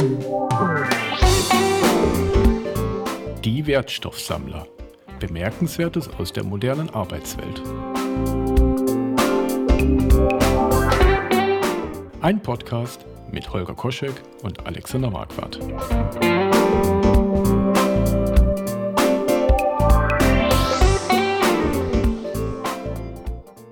Die 0.00 0.06
Wertstoffsammler. 3.66 4.68
Bemerkenswertes 5.18 6.08
aus 6.20 6.32
der 6.32 6.44
modernen 6.44 6.88
Arbeitswelt. 6.90 7.60
Ein 12.20 12.40
Podcast 12.40 13.06
mit 13.32 13.52
Holger 13.52 13.74
Koschek 13.74 14.12
und 14.44 14.64
Alexander 14.64 15.10
Marquardt. 15.10 15.58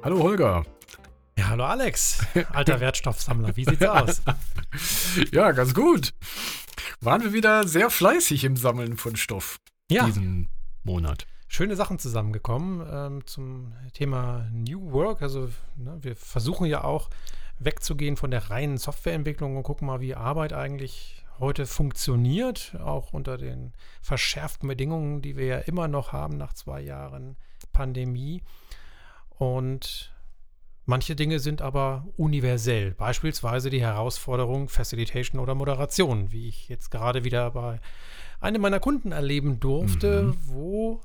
Hallo 0.02 0.24
Holger. 0.24 0.64
Ja, 1.38 1.50
hallo 1.50 1.66
Alex, 1.66 2.18
alter 2.52 2.80
Wertstoffsammler. 2.80 3.56
Wie 3.56 3.64
sieht's 3.64 3.84
aus? 3.84 4.22
ja, 5.32 5.52
ganz 5.52 5.74
gut. 5.74 6.12
Waren 7.00 7.22
wir 7.22 7.32
wieder 7.32 7.66
sehr 7.66 7.90
fleißig 7.90 8.44
im 8.44 8.56
Sammeln 8.56 8.96
von 8.96 9.16
Stoff 9.16 9.58
ja. 9.90 10.06
diesen 10.06 10.48
Monat. 10.82 11.26
Schöne 11.48 11.76
Sachen 11.76 11.98
zusammengekommen 11.98 12.86
ähm, 12.90 13.26
zum 13.26 13.72
Thema 13.92 14.48
New 14.52 14.92
Work. 14.92 15.22
Also 15.22 15.48
ne, 15.76 15.98
wir 16.00 16.16
versuchen 16.16 16.66
ja 16.66 16.84
auch 16.84 17.08
wegzugehen 17.58 18.16
von 18.16 18.30
der 18.30 18.50
reinen 18.50 18.78
Softwareentwicklung 18.78 19.56
und 19.56 19.62
gucken 19.62 19.86
mal, 19.86 20.00
wie 20.00 20.14
Arbeit 20.14 20.52
eigentlich 20.52 21.24
heute 21.38 21.66
funktioniert, 21.66 22.76
auch 22.82 23.12
unter 23.12 23.36
den 23.36 23.72
verschärften 24.02 24.68
Bedingungen, 24.68 25.22
die 25.22 25.36
wir 25.36 25.46
ja 25.46 25.58
immer 25.58 25.88
noch 25.88 26.12
haben 26.12 26.36
nach 26.36 26.52
zwei 26.52 26.80
Jahren 26.80 27.36
Pandemie. 27.72 28.42
Und 29.28 30.15
Manche 30.88 31.16
Dinge 31.16 31.40
sind 31.40 31.62
aber 31.62 32.06
universell, 32.16 32.92
beispielsweise 32.92 33.70
die 33.70 33.80
Herausforderung 33.80 34.68
Facilitation 34.68 35.40
oder 35.40 35.56
Moderation, 35.56 36.30
wie 36.30 36.48
ich 36.48 36.68
jetzt 36.68 36.92
gerade 36.92 37.24
wieder 37.24 37.50
bei 37.50 37.80
einem 38.38 38.62
meiner 38.62 38.78
Kunden 38.78 39.10
erleben 39.10 39.58
durfte, 39.58 40.22
mhm. 40.22 40.36
wo 40.42 41.00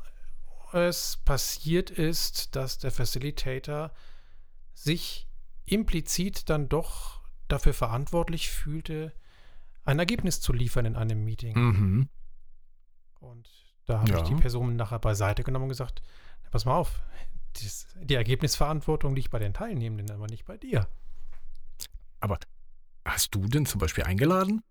es 0.72 1.18
passiert 1.26 1.90
ist, 1.90 2.56
dass 2.56 2.78
der 2.78 2.92
Facilitator 2.92 3.92
sich 4.74 5.28
implizit 5.66 6.50
dann 6.50 6.70
doch 6.70 7.22
dafür 7.48 7.74
verantwortlich 7.74 8.52
fühlte, 8.52 9.14
ein 9.84 9.98
Ergebnis 9.98 10.42
zu 10.42 10.54
liefern 10.54 10.86
in 10.86 10.96
einem 10.96 11.24
Meeting. 11.24 11.58
Mhm. 11.58 12.10
Und 13.20 13.50
da 13.86 14.02
habe 14.02 14.12
ja. 14.12 14.18
ich 14.18 14.24
die 14.30 14.36
Person 14.36 14.76
nachher 14.76 15.00
beiseite 15.00 15.44
genommen 15.44 15.64
und 15.64 15.70
gesagt, 15.70 16.04
pass 16.52 16.66
mal 16.66 16.76
auf, 16.76 17.02
die 17.96 18.16
Ergebnisverantwortung 18.16 19.16
liegt 19.16 19.32
bei 19.32 19.40
den 19.40 19.54
Teilnehmenden, 19.54 20.12
aber 20.12 20.28
nicht 20.28 20.46
bei 20.46 20.58
dir. 20.58 20.88
Aber 22.20 22.40
hast 23.06 23.34
du 23.36 23.48
denn 23.48 23.66
zum 23.66 23.80
Beispiel 23.80 24.04
eingeladen? 24.04 24.64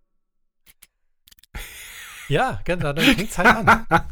Ja, 2.30 2.60
genau, 2.64 2.92
dann 2.92 3.04
fängt 3.04 3.30
es 3.30 3.38
halt 3.38 3.48
an. 3.48 3.86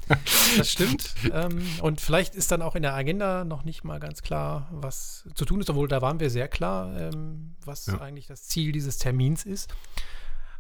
Das 0.56 0.72
stimmt. 0.72 1.14
Ähm, 1.30 1.62
und 1.82 2.00
vielleicht 2.00 2.34
ist 2.34 2.50
dann 2.50 2.62
auch 2.62 2.74
in 2.74 2.82
der 2.82 2.94
Agenda 2.94 3.44
noch 3.44 3.64
nicht 3.64 3.84
mal 3.84 4.00
ganz 4.00 4.22
klar, 4.22 4.66
was 4.72 5.28
zu 5.34 5.44
tun 5.44 5.60
ist, 5.60 5.68
obwohl 5.68 5.88
da 5.88 6.00
waren 6.00 6.20
wir 6.20 6.30
sehr 6.30 6.48
klar, 6.48 6.98
ähm, 6.98 7.54
was 7.64 7.86
ja. 7.86 8.00
eigentlich 8.00 8.26
das 8.26 8.44
Ziel 8.44 8.72
dieses 8.72 8.96
Termins 8.96 9.44
ist. 9.44 9.72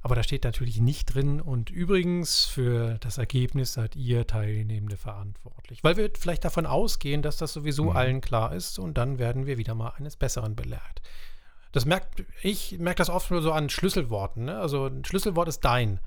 Aber 0.08 0.14
da 0.14 0.22
steht 0.22 0.44
natürlich 0.44 0.80
nicht 0.80 1.14
drin. 1.14 1.38
Und 1.38 1.68
übrigens, 1.68 2.46
für 2.46 2.96
das 3.00 3.18
Ergebnis 3.18 3.74
seid 3.74 3.94
ihr 3.94 4.26
Teilnehmende 4.26 4.96
verantwortlich. 4.96 5.84
Weil 5.84 5.98
wir 5.98 6.10
vielleicht 6.18 6.46
davon 6.46 6.64
ausgehen, 6.64 7.20
dass 7.20 7.36
das 7.36 7.52
sowieso 7.52 7.90
mhm. 7.90 7.96
allen 7.98 8.20
klar 8.22 8.54
ist 8.54 8.78
und 8.78 8.96
dann 8.96 9.18
werden 9.18 9.44
wir 9.44 9.58
wieder 9.58 9.74
mal 9.74 9.92
eines 9.98 10.16
Besseren 10.16 10.56
belehrt. 10.56 11.02
Das 11.72 11.84
merkt, 11.84 12.24
ich 12.40 12.78
merke 12.78 12.96
das 12.96 13.10
oft 13.10 13.30
nur 13.30 13.42
so 13.42 13.52
an 13.52 13.68
Schlüsselworten. 13.68 14.46
Ne? 14.46 14.58
Also 14.58 14.86
ein 14.86 15.04
Schlüsselwort 15.04 15.46
ist 15.46 15.60
dein. 15.60 16.00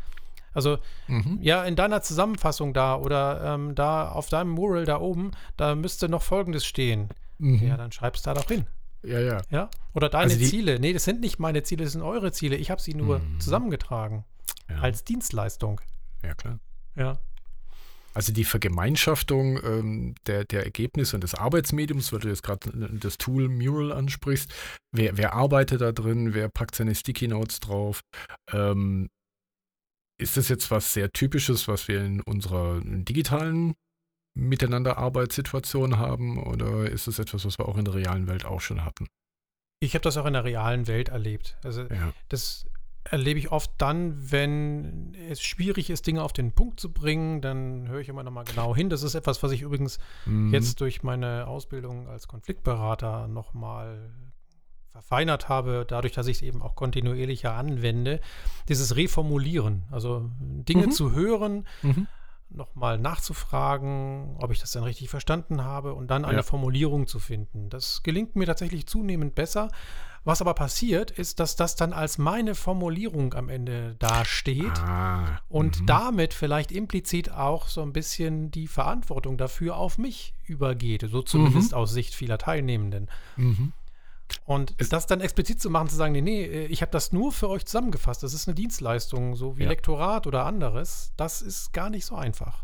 Also 0.52 0.80
mhm. 1.08 1.38
ja, 1.40 1.64
in 1.64 1.76
deiner 1.76 2.02
Zusammenfassung 2.02 2.74
da 2.74 2.96
oder 2.96 3.54
ähm, 3.54 3.76
da 3.76 4.10
auf 4.10 4.30
deinem 4.30 4.50
Mural 4.50 4.86
da 4.86 5.00
oben, 5.00 5.30
da 5.58 5.76
müsste 5.76 6.10
noch 6.10 6.24
Folgendes 6.24 6.66
stehen. 6.66 7.10
Mhm. 7.38 7.68
Ja, 7.68 7.78
dann 7.78 7.92
schreibst 7.92 8.26
du 8.26 8.32
da 8.32 8.34
doch 8.34 8.48
hin. 8.48 8.66
Ja, 9.04 9.20
ja. 9.20 9.42
Ja? 9.50 9.70
Oder 9.94 10.10
deine 10.10 10.34
also 10.34 10.46
Ziele. 10.46 10.80
Nee, 10.80 10.94
das 10.94 11.04
sind 11.04 11.22
nicht 11.22 11.40
meine 11.40 11.64
Ziele, 11.64 11.84
das 11.84 11.94
sind 11.94 12.02
eure 12.02 12.32
Ziele. 12.32 12.56
Ich 12.56 12.72
habe 12.72 12.82
sie 12.82 12.94
nur 12.94 13.20
mhm. 13.20 13.40
zusammengetragen. 13.40 14.26
Ja. 14.70 14.80
Als 14.80 15.04
Dienstleistung. 15.04 15.82
Ja, 16.24 16.34
klar. 16.36 16.60
Ja. 16.96 17.20
Also 18.14 18.34
die 18.34 18.44
Vergemeinschaftung 18.44 19.64
ähm, 19.64 20.16
der, 20.28 20.44
der 20.44 20.66
Ergebnisse 20.66 21.16
und 21.16 21.24
des 21.24 21.34
Arbeitsmediums, 21.34 22.12
weil 22.12 22.20
du 22.20 22.28
jetzt 22.28 22.44
gerade 22.44 22.70
das 22.92 23.18
Tool 23.18 23.48
Mural 23.48 23.94
ansprichst, 23.94 24.54
wer, 24.92 25.18
wer 25.18 25.34
arbeitet 25.34 25.80
da 25.80 25.94
drin, 25.94 26.34
wer 26.34 26.50
packt 26.50 26.76
seine 26.76 26.94
Sticky 26.94 27.30
Notes 27.30 27.62
drauf, 27.62 28.02
ähm, 28.52 29.10
ist 30.20 30.36
das 30.36 30.50
jetzt 30.50 30.70
was 30.72 30.94
sehr 30.94 31.12
Typisches, 31.12 31.68
was 31.70 31.88
wir 31.88 32.04
in 32.04 32.22
unserer 32.22 32.82
digitalen 32.84 33.76
Miteinanderarbeitssituation 34.34 35.98
haben 35.98 36.42
oder 36.42 36.90
ist 36.90 37.08
es 37.08 37.20
etwas, 37.20 37.46
was 37.46 37.60
wir 37.60 37.68
auch 37.68 37.78
in 37.78 37.86
der 37.86 37.96
realen 37.96 38.28
Welt 38.28 38.46
auch 38.46 38.62
schon 38.62 38.86
hatten? 38.86 39.08
Ich 39.82 39.94
habe 39.96 40.04
das 40.04 40.18
auch 40.18 40.26
in 40.26 40.34
der 40.34 40.44
realen 40.44 40.88
Welt 40.88 41.10
erlebt. 41.10 41.58
Also 41.64 41.82
ja. 41.82 42.14
das 42.30 42.66
erlebe 43.04 43.40
ich 43.40 43.52
oft 43.52 43.72
dann, 43.80 44.32
wenn 44.32 45.16
es 45.30 45.42
schwierig 45.42 45.90
ist, 45.90 46.06
Dinge 46.06 46.22
auf 46.24 46.34
den 46.34 46.52
Punkt 46.52 46.80
zu 46.80 46.94
bringen, 46.94 47.42
dann 47.42 47.88
höre 47.88 48.00
ich 48.00 48.10
immer 48.10 48.24
noch 48.24 48.32
mal 48.32 48.44
genau 48.44 48.76
hin. 48.76 48.90
Das 48.90 49.04
ist 49.04 49.16
etwas, 49.16 49.42
was 49.42 49.52
ich 49.52 49.62
übrigens 49.64 49.98
mhm. 50.26 50.54
jetzt 50.54 50.80
durch 50.82 51.02
meine 51.02 51.48
Ausbildung 51.48 52.08
als 52.08 52.28
Konfliktberater 52.28 53.28
noch 53.28 53.54
mal 53.54 54.12
verfeinert 54.92 55.50
habe, 55.50 55.86
dadurch, 55.88 56.14
dass 56.14 56.28
ich 56.28 56.38
es 56.38 56.42
eben 56.42 56.62
auch 56.62 56.76
kontinuierlicher 56.76 57.54
anwende, 57.54 58.20
dieses 58.68 58.96
Reformulieren, 58.96 59.84
also 59.90 60.30
Dinge 60.40 60.88
mhm. 60.88 60.92
zu 60.92 61.14
hören, 61.14 61.66
mhm 61.82 62.08
nochmal 62.54 62.98
nachzufragen, 62.98 64.36
ob 64.40 64.52
ich 64.52 64.60
das 64.60 64.72
dann 64.72 64.84
richtig 64.84 65.10
verstanden 65.10 65.64
habe 65.64 65.94
und 65.94 66.08
dann 66.12 66.26
eine 66.26 66.38
ja. 66.38 66.44
Formulierung 66.44 67.08
zu 67.08 67.20
finden. 67.20 67.70
Das 67.70 68.04
gelingt 68.04 68.36
mir 68.36 68.46
tatsächlich 68.46 68.88
zunehmend 68.88 69.36
besser. 69.36 69.70
Was 70.24 70.40
aber 70.40 70.54
passiert, 70.54 71.10
ist, 71.10 71.40
dass 71.40 71.56
das 71.56 71.76
dann 71.76 71.94
als 71.94 72.20
meine 72.20 72.54
Formulierung 72.54 73.34
am 73.34 73.50
Ende 73.50 73.96
dasteht 73.98 74.80
ah, 74.80 75.42
und 75.50 75.78
-hmm. 75.78 75.86
damit 75.88 76.36
vielleicht 76.36 76.72
implizit 76.72 77.32
auch 77.32 77.68
so 77.68 77.82
ein 77.82 77.92
bisschen 77.92 78.52
die 78.52 78.68
Verantwortung 78.68 79.38
dafür 79.38 79.78
auf 79.78 79.98
mich 79.98 80.36
übergeht, 80.46 81.08
so 81.10 81.24
zumindest 81.24 81.74
-hmm. 81.74 81.78
aus 81.78 81.92
Sicht 81.92 82.14
vieler 82.14 82.38
Teilnehmenden. 82.38 83.10
-hmm. 83.36 83.72
Und 84.46 84.74
es 84.78 84.90
das 84.90 85.08
dann 85.08 85.22
explizit 85.22 85.62
zu 85.62 85.70
machen, 85.70 85.90
zu 85.90 85.96
sagen, 85.96 86.14
nee, 86.14 86.22
nee, 86.22 86.44
äh, 86.44 86.66
ich 86.68 86.82
habe 86.82 86.92
das 86.92 87.12
nur 87.12 87.32
für 87.32 87.50
euch 87.50 87.66
zusammengefasst, 87.66 88.24
das 88.24 88.34
ist 88.34 88.48
eine 88.48 88.56
Dienstleistung, 88.56 89.36
so 89.36 89.58
wie 89.58 89.64
ja. 89.64 89.70
Lektorat 89.70 90.28
oder 90.28 90.46
anderes, 90.46 91.14
das 91.18 91.42
ist 91.42 91.74
gar 91.74 91.90
nicht 91.90 92.06
so 92.06 92.16
einfach. 92.16 92.64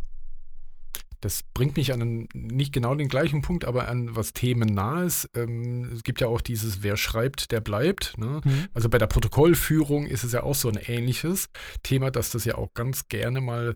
Das 1.22 1.42
bringt 1.42 1.78
mich 1.78 1.94
an 1.94 2.02
einen, 2.02 2.30
nicht 2.34 2.72
genau 2.72 2.94
den 2.94 3.08
gleichen 3.08 3.42
Punkt, 3.42 3.66
aber 3.66 3.88
an 3.88 4.16
was 4.16 4.34
themennahes. 4.34 5.28
Ähm, 5.34 5.92
es 5.92 6.04
gibt 6.04 6.22
ja 6.22 6.28
auch 6.28 6.42
dieses, 6.42 6.84
wer 6.84 6.96
schreibt, 6.96 7.52
der 7.52 7.60
bleibt. 7.60 8.18
Ne? 8.20 8.42
Mhm. 8.44 8.68
Also 8.74 8.88
bei 8.88 9.00
der 9.00 9.08
Protokollführung 9.08 10.06
ist 10.06 10.24
es 10.24 10.34
ja 10.34 10.44
auch 10.44 10.54
so 10.54 10.70
ein 10.70 10.78
ähnliches 10.78 11.50
Thema, 11.82 12.12
dass 12.12 12.30
das 12.30 12.46
ja 12.46 12.56
auch 12.56 12.74
ganz 12.76 13.08
gerne 13.08 13.42
mal 13.42 13.76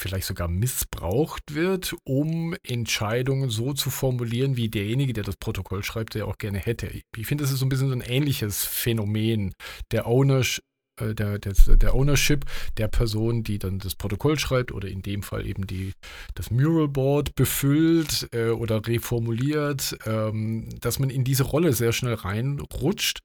vielleicht 0.00 0.26
sogar 0.26 0.48
missbraucht 0.48 1.54
wird, 1.54 1.94
um 2.04 2.56
Entscheidungen 2.62 3.50
so 3.50 3.72
zu 3.72 3.90
formulieren, 3.90 4.56
wie 4.56 4.68
derjenige, 4.68 5.12
der 5.12 5.24
das 5.24 5.36
Protokoll 5.36 5.84
schreibt, 5.84 6.14
der 6.14 6.26
auch 6.26 6.38
gerne 6.38 6.58
hätte. 6.58 6.90
Ich 7.16 7.26
finde, 7.26 7.44
das 7.44 7.52
ist 7.52 7.60
so 7.60 7.66
ein 7.66 7.68
bisschen 7.68 7.88
so 7.88 7.94
ein 7.94 8.00
ähnliches 8.00 8.64
Phänomen 8.64 9.52
der 9.92 10.06
Ownership 10.06 10.64
äh, 11.00 11.14
der, 11.14 11.38
der, 11.38 11.52
der, 11.52 11.94
Ownership 11.94 12.44
der 12.76 12.88
Person, 12.88 13.42
die 13.42 13.58
dann 13.58 13.78
das 13.78 13.94
Protokoll 13.94 14.38
schreibt 14.38 14.72
oder 14.72 14.88
in 14.88 15.02
dem 15.02 15.22
Fall 15.22 15.46
eben 15.46 15.66
die, 15.66 15.92
das 16.34 16.50
Muralboard 16.50 17.34
befüllt 17.34 18.28
äh, 18.32 18.48
oder 18.48 18.86
reformuliert, 18.86 19.98
ähm, 20.06 20.68
dass 20.80 20.98
man 20.98 21.10
in 21.10 21.24
diese 21.24 21.44
Rolle 21.44 21.72
sehr 21.72 21.92
schnell 21.92 22.14
reinrutscht, 22.14 23.20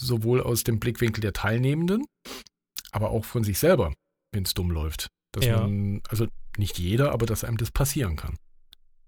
sowohl 0.00 0.40
aus 0.40 0.64
dem 0.64 0.80
Blickwinkel 0.80 1.20
der 1.20 1.32
Teilnehmenden, 1.32 2.04
aber 2.90 3.10
auch 3.10 3.24
von 3.24 3.44
sich 3.44 3.58
selber, 3.58 3.92
wenn 4.32 4.44
es 4.44 4.54
dumm 4.54 4.70
läuft. 4.70 5.08
Dass 5.32 5.44
ja. 5.44 5.60
man, 5.60 6.02
also 6.08 6.26
nicht 6.56 6.78
jeder, 6.78 7.12
aber 7.12 7.26
dass 7.26 7.44
einem 7.44 7.56
das 7.56 7.70
passieren 7.70 8.16
kann. 8.16 8.36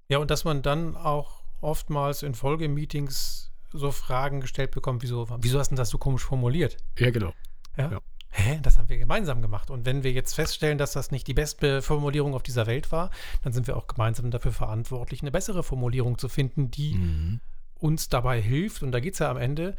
Ja, 0.09 0.19
und 0.19 0.31
dass 0.31 0.45
man 0.45 0.63
dann 0.63 0.97
auch 0.97 1.43
oftmals 1.61 2.23
in 2.23 2.35
Folgemeetings 2.35 3.51
so 3.73 3.91
Fragen 3.91 4.41
gestellt 4.41 4.71
bekommt, 4.71 5.03
wieso, 5.03 5.27
wieso 5.41 5.59
hast 5.59 5.71
du 5.71 5.77
das 5.77 5.89
so 5.89 5.99
komisch 5.99 6.25
formuliert? 6.25 6.77
Ja, 6.99 7.11
genau. 7.11 7.33
Ja? 7.77 7.93
ja. 7.93 8.01
Hä? 8.35 8.59
Das 8.63 8.79
haben 8.79 8.89
wir 8.89 8.99
gemeinsam 8.99 9.43
gemacht. 9.43 9.71
Und 9.71 9.85
wenn 9.85 10.03
wir 10.03 10.13
jetzt 10.13 10.35
feststellen, 10.35 10.79
dass 10.79 10.93
das 10.93 11.11
nicht 11.11 11.27
die 11.27 11.35
beste 11.35 11.83
Formulierung 11.83 12.35
auf 12.35 12.43
dieser 12.43 12.67
Welt 12.67 12.91
war, 12.91 13.11
dann 13.43 13.53
sind 13.53 13.67
wir 13.67 13.77
auch 13.77 13.87
gemeinsam 13.87 14.31
dafür 14.31 14.53
verantwortlich, 14.53 15.21
eine 15.21 15.31
bessere 15.31 15.63
Formulierung 15.63 16.17
zu 16.17 16.29
finden, 16.29 16.71
die 16.71 16.95
mhm. 16.95 17.41
uns 17.79 18.09
dabei 18.09 18.41
hilft. 18.41 18.83
Und 18.83 18.93
da 18.93 19.01
geht 19.01 19.15
es 19.15 19.19
ja 19.19 19.31
am 19.31 19.37
Ende 19.37 19.77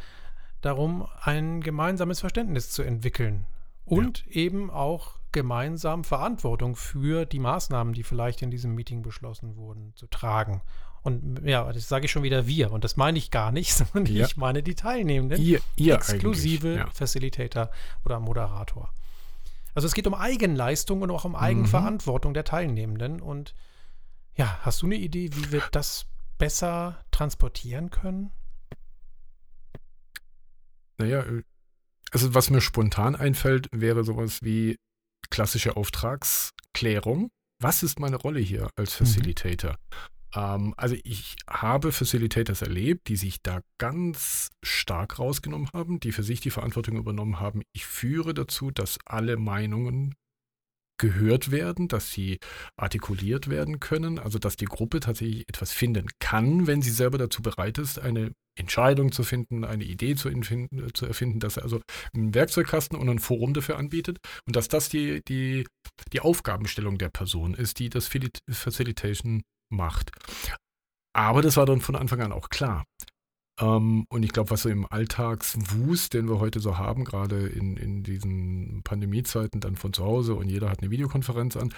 darum, 0.61 1.07
ein 1.21 1.61
gemeinsames 1.61 2.19
Verständnis 2.19 2.69
zu 2.69 2.83
entwickeln. 2.83 3.45
Und 3.85 4.25
ja. 4.27 4.41
eben 4.43 4.69
auch 4.69 5.19
gemeinsam 5.31 6.03
Verantwortung 6.03 6.75
für 6.75 7.25
die 7.25 7.39
Maßnahmen, 7.39 7.93
die 7.93 8.03
vielleicht 8.03 8.41
in 8.41 8.51
diesem 8.51 8.75
Meeting 8.75 9.01
beschlossen 9.01 9.55
wurden, 9.57 9.93
zu 9.95 10.07
tragen. 10.07 10.61
Und 11.01 11.41
ja, 11.43 11.71
das 11.73 11.89
sage 11.89 12.05
ich 12.05 12.11
schon 12.11 12.23
wieder 12.23 12.47
wir. 12.47 12.71
Und 12.71 12.85
das 12.85 12.95
meine 12.95 13.17
ich 13.17 13.29
gar 13.29 13.51
nicht, 13.51 13.73
sondern 13.73 14.05
ja. 14.05 14.25
ich 14.25 14.37
meine 14.37 14.63
die 14.63 14.75
Teilnehmenden. 14.75 15.41
Ihr, 15.41 15.59
ihr 15.75 15.95
exklusive 15.95 16.75
ja. 16.75 16.87
Facilitator 16.93 17.69
oder 18.05 18.19
Moderator. 18.19 18.93
Also 19.75 19.87
es 19.87 19.93
geht 19.93 20.07
um 20.07 20.13
Eigenleistung 20.13 21.01
und 21.01 21.11
auch 21.11 21.25
um 21.25 21.35
Eigenverantwortung 21.35 22.31
mhm. 22.31 22.35
der 22.35 22.45
Teilnehmenden. 22.45 23.21
Und 23.21 23.53
ja, 24.35 24.59
hast 24.61 24.81
du 24.81 24.85
eine 24.85 24.95
Idee, 24.95 25.29
wie 25.33 25.51
wir 25.51 25.63
das 25.71 26.05
besser 26.37 27.03
transportieren 27.11 27.89
können? 27.89 28.31
Naja, 30.97 31.21
äh, 31.21 31.43
also 32.13 32.33
was 32.33 32.49
mir 32.49 32.61
spontan 32.61 33.15
einfällt, 33.15 33.67
wäre 33.71 34.03
sowas 34.03 34.39
wie 34.41 34.77
klassische 35.29 35.75
Auftragsklärung. 35.75 37.29
Was 37.59 37.81
ist 37.81 37.99
meine 37.99 38.17
Rolle 38.17 38.39
hier 38.39 38.69
als 38.75 38.99
mhm. 38.99 39.05
Facilitator? 39.05 39.71
Mhm. 39.71 39.75
Ähm, 40.35 40.73
also 40.77 40.95
ich 41.03 41.35
habe 41.49 41.91
Facilitators 41.91 42.61
erlebt, 42.61 43.07
die 43.07 43.15
sich 43.15 43.41
da 43.41 43.61
ganz 43.79 44.49
stark 44.63 45.19
rausgenommen 45.19 45.69
haben, 45.73 45.99
die 45.99 46.11
für 46.11 46.23
sich 46.23 46.39
die 46.39 46.51
Verantwortung 46.51 46.97
übernommen 46.97 47.39
haben. 47.39 47.63
Ich 47.73 47.85
führe 47.85 48.33
dazu, 48.33 48.71
dass 48.71 48.97
alle 49.05 49.37
Meinungen 49.37 50.15
gehört 51.03 51.51
werden, 51.51 51.89
dass 51.89 52.11
sie 52.11 52.39
artikuliert 52.77 53.49
werden 53.49 53.81
können, 53.81 54.19
also 54.19 54.39
dass 54.39 54.55
die 54.55 54.65
Gruppe 54.65 55.01
tatsächlich 55.01 55.49
etwas 55.49 55.73
finden 55.73 56.07
kann, 56.19 56.65
wenn 56.65 56.81
sie 56.81 56.91
selber 56.91 57.17
dazu 57.17 57.41
bereit 57.41 57.77
ist, 57.77 57.99
eine 57.99 58.31
Entscheidung 58.57 59.11
zu 59.11 59.23
finden, 59.23 59.65
eine 59.65 59.83
Idee 59.83 60.15
zu, 60.15 60.29
zu 60.93 61.05
erfinden, 61.05 61.41
dass 61.41 61.57
er 61.57 61.63
also 61.63 61.81
einen 62.13 62.33
Werkzeugkasten 62.33 62.97
und 62.97 63.09
ein 63.09 63.19
Forum 63.19 63.53
dafür 63.53 63.77
anbietet 63.77 64.19
und 64.47 64.55
dass 64.55 64.69
das 64.69 64.87
die, 64.87 65.21
die, 65.27 65.67
die 66.13 66.21
Aufgabenstellung 66.21 66.97
der 66.97 67.09
Person 67.09 67.53
ist, 67.53 67.79
die 67.79 67.89
das 67.89 68.09
Facilitation 68.49 69.41
macht. 69.69 70.11
Aber 71.13 71.41
das 71.41 71.57
war 71.57 71.65
dann 71.65 71.81
von 71.81 71.97
Anfang 71.97 72.21
an 72.21 72.31
auch 72.31 72.47
klar. 72.47 72.85
Ähm, 73.59 74.05
und 74.09 74.23
ich 74.23 74.31
glaube, 74.31 74.49
was 74.49 74.63
so 74.63 74.69
im 74.69 74.85
Alltagswust, 74.89 76.13
den 76.13 76.27
wir 76.27 76.39
heute 76.39 76.59
so 76.59 76.77
haben, 76.77 77.05
gerade 77.05 77.47
in, 77.47 77.77
in 77.77 78.03
diesen 78.03 78.81
Pandemiezeiten 78.83 79.61
dann 79.61 79.75
von 79.75 79.93
zu 79.93 80.03
Hause 80.03 80.35
und 80.35 80.49
jeder 80.49 80.69
hat 80.69 80.81
eine 80.81 80.91
Videokonferenz 80.91 81.55
an, 81.55 81.73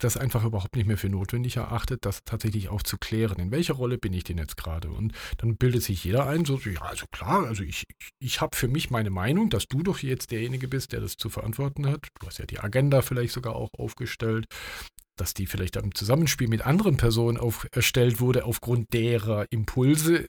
das 0.00 0.16
einfach 0.16 0.44
überhaupt 0.44 0.76
nicht 0.76 0.86
mehr 0.86 0.96
für 0.96 1.08
notwendig 1.08 1.56
erachtet, 1.56 2.04
das 2.04 2.22
tatsächlich 2.24 2.68
auch 2.68 2.82
zu 2.82 2.98
klären. 2.98 3.38
In 3.38 3.50
welcher 3.50 3.74
Rolle 3.74 3.98
bin 3.98 4.12
ich 4.12 4.24
denn 4.24 4.38
jetzt 4.38 4.56
gerade? 4.56 4.90
Und 4.90 5.12
dann 5.38 5.56
bildet 5.56 5.82
sich 5.82 6.04
jeder 6.04 6.26
ein, 6.26 6.44
so, 6.44 6.56
ja, 6.58 6.82
also 6.82 7.06
klar, 7.10 7.46
also 7.46 7.64
ich, 7.64 7.84
ich, 7.88 8.08
ich 8.20 8.40
habe 8.40 8.56
für 8.56 8.68
mich 8.68 8.90
meine 8.90 9.10
Meinung, 9.10 9.50
dass 9.50 9.66
du 9.66 9.82
doch 9.82 9.98
jetzt 9.98 10.30
derjenige 10.30 10.68
bist, 10.68 10.92
der 10.92 11.00
das 11.00 11.16
zu 11.16 11.28
verantworten 11.28 11.86
hat. 11.86 12.06
Du 12.20 12.26
hast 12.26 12.38
ja 12.38 12.46
die 12.46 12.60
Agenda 12.60 13.02
vielleicht 13.02 13.32
sogar 13.32 13.56
auch 13.56 13.70
aufgestellt 13.76 14.46
dass 15.20 15.34
die 15.34 15.46
vielleicht 15.46 15.74
im 15.74 15.92
Zusammenspiel 15.96 16.46
mit 16.46 16.64
anderen 16.64 16.96
Personen 16.96 17.38
auf, 17.38 17.66
erstellt 17.72 18.20
wurde, 18.20 18.44
aufgrund 18.44 18.92
derer 18.92 19.46
Impulse, 19.50 20.26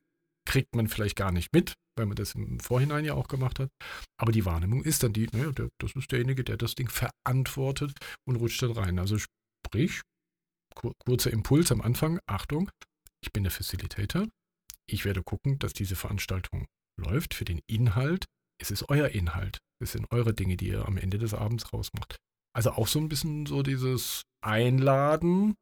kriegt 0.50 0.76
man 0.76 0.88
vielleicht 0.88 1.16
gar 1.16 1.32
nicht 1.32 1.54
mit, 1.54 1.76
weil 1.96 2.08
man 2.08 2.16
das 2.16 2.34
im 2.34 2.60
Vorhinein 2.60 3.06
ja 3.06 3.14
auch 3.14 3.28
gemacht 3.28 3.60
hat. 3.60 3.70
Aber 4.20 4.32
die 4.32 4.46
Wahrnehmung 4.46 4.84
ist 4.84 5.04
dann 5.04 5.14
die, 5.14 5.28
naja, 5.32 5.52
der, 5.52 5.70
das 5.78 5.94
ist 5.96 6.12
derjenige, 6.12 6.44
der 6.44 6.58
das 6.58 6.74
Ding 6.74 6.90
verantwortet 6.90 7.94
und 8.28 8.36
rutscht 8.38 8.64
dann 8.64 8.72
rein. 8.72 8.98
Also 8.98 9.18
sprich, 9.20 10.02
kur 10.74 10.94
kurzer 11.06 11.32
Impuls 11.32 11.72
am 11.72 11.82
Anfang, 11.82 12.20
Achtung, 12.26 12.72
ich 13.24 13.32
bin 13.32 13.44
der 13.44 13.52
Facilitator. 13.52 14.28
Ich 14.90 15.06
werde 15.06 15.22
gucken, 15.22 15.60
dass 15.60 15.74
diese 15.74 15.96
Veranstaltung 15.96 16.66
läuft. 17.00 17.36
Für 17.36 17.46
den 17.46 17.62
Inhalt, 17.68 18.26
es 18.60 18.72
ist 18.72 18.90
euer 18.90 19.10
Inhalt. 19.10 19.60
Es 19.82 19.92
sind 19.92 20.12
eure 20.12 20.34
Dinge, 20.34 20.58
die 20.58 20.70
ihr 20.70 20.88
am 20.88 20.98
Ende 20.98 21.20
des 21.20 21.36
Abends 21.36 21.72
rausmacht. 21.72 22.18
Also 22.56 22.72
auch 22.72 22.88
so 22.88 23.00
ein 23.00 23.08
bisschen 23.08 23.46
so 23.46 23.62
dieses 23.62 24.24
Einladen, 24.44 25.54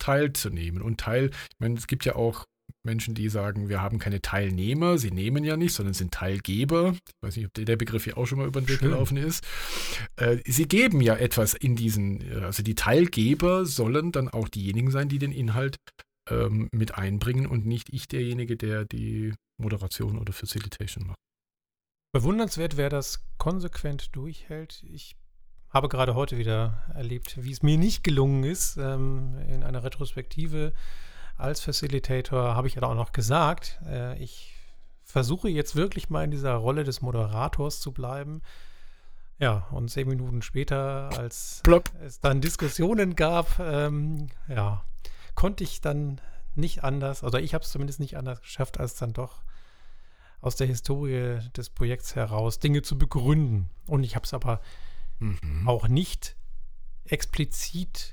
teilzunehmen. 0.00 0.82
Und 0.82 0.98
Teil, 0.98 1.30
ich 1.30 1.60
meine, 1.60 1.76
es 1.76 1.86
gibt 1.86 2.04
ja 2.04 2.16
auch 2.16 2.44
Menschen, 2.84 3.14
die 3.14 3.28
sagen, 3.28 3.68
wir 3.68 3.80
haben 3.80 3.98
keine 3.98 4.20
Teilnehmer, 4.20 4.98
sie 4.98 5.10
nehmen 5.10 5.44
ja 5.44 5.56
nicht, 5.56 5.74
sondern 5.74 5.94
sind 5.94 6.12
Teilgeber. 6.12 6.94
Ich 6.94 7.14
weiß 7.22 7.36
nicht, 7.36 7.46
ob 7.46 7.54
der 7.54 7.76
Begriff 7.76 8.04
hier 8.04 8.18
auch 8.18 8.26
schon 8.26 8.38
mal 8.38 8.46
über 8.46 8.60
den 8.60 8.68
Weg 8.68 8.80
gelaufen 8.80 9.16
ist. 9.16 9.44
Äh, 10.16 10.38
sie 10.44 10.66
geben 10.66 11.00
ja 11.00 11.16
etwas 11.16 11.54
in 11.54 11.76
diesen, 11.76 12.22
also 12.42 12.62
die 12.62 12.74
Teilgeber 12.74 13.64
sollen 13.66 14.12
dann 14.12 14.28
auch 14.28 14.48
diejenigen 14.48 14.90
sein, 14.90 15.08
die 15.08 15.18
den 15.18 15.32
Inhalt 15.32 15.76
ähm, 16.28 16.68
mit 16.72 16.94
einbringen 16.94 17.46
und 17.46 17.66
nicht 17.66 17.92
ich 17.92 18.08
derjenige, 18.08 18.56
der 18.56 18.84
die 18.84 19.34
Moderation 19.58 20.18
oder 20.18 20.32
Facilitation 20.32 21.06
macht. 21.06 21.18
Bewundernswert, 22.12 22.76
wer 22.76 22.88
das 22.88 23.24
konsequent 23.38 24.16
durchhält. 24.16 24.82
Ich 24.90 25.16
habe 25.70 25.88
gerade 25.88 26.14
heute 26.14 26.38
wieder 26.38 26.84
erlebt, 26.94 27.36
wie 27.42 27.52
es 27.52 27.62
mir 27.62 27.78
nicht 27.78 28.02
gelungen 28.02 28.44
ist. 28.44 28.76
Ähm, 28.76 29.38
in 29.48 29.62
einer 29.62 29.84
Retrospektive 29.84 30.72
als 31.40 31.60
Facilitator 31.60 32.54
habe 32.54 32.68
ich 32.68 32.74
ja 32.74 32.82
auch 32.82 32.94
noch 32.94 33.12
gesagt, 33.12 33.80
äh, 33.86 34.18
ich 34.22 34.54
versuche 35.02 35.48
jetzt 35.48 35.76
wirklich 35.76 36.10
mal 36.10 36.24
in 36.24 36.30
dieser 36.30 36.54
Rolle 36.54 36.84
des 36.84 37.02
Moderators 37.02 37.80
zu 37.80 37.92
bleiben. 37.92 38.42
Ja, 39.38 39.66
und 39.70 39.90
zehn 39.90 40.06
Minuten 40.06 40.42
später, 40.42 41.10
als 41.16 41.60
Plop. 41.62 41.90
es 42.04 42.20
dann 42.20 42.42
Diskussionen 42.42 43.16
gab, 43.16 43.58
ähm, 43.58 44.28
ja, 44.48 44.84
konnte 45.34 45.64
ich 45.64 45.80
dann 45.80 46.20
nicht 46.54 46.84
anders, 46.84 47.24
also 47.24 47.38
ich 47.38 47.54
habe 47.54 47.64
es 47.64 47.70
zumindest 47.70 48.00
nicht 48.00 48.18
anders 48.18 48.42
geschafft, 48.42 48.78
als 48.78 48.96
dann 48.96 49.14
doch 49.14 49.42
aus 50.42 50.56
der 50.56 50.66
Historie 50.66 51.38
des 51.56 51.70
Projekts 51.70 52.14
heraus 52.16 52.58
Dinge 52.58 52.82
zu 52.82 52.98
begründen. 52.98 53.70
Und 53.86 54.04
ich 54.04 54.14
habe 54.14 54.24
es 54.24 54.34
aber 54.34 54.60
mhm. 55.18 55.66
auch 55.66 55.88
nicht 55.88 56.36
explizit 57.04 58.12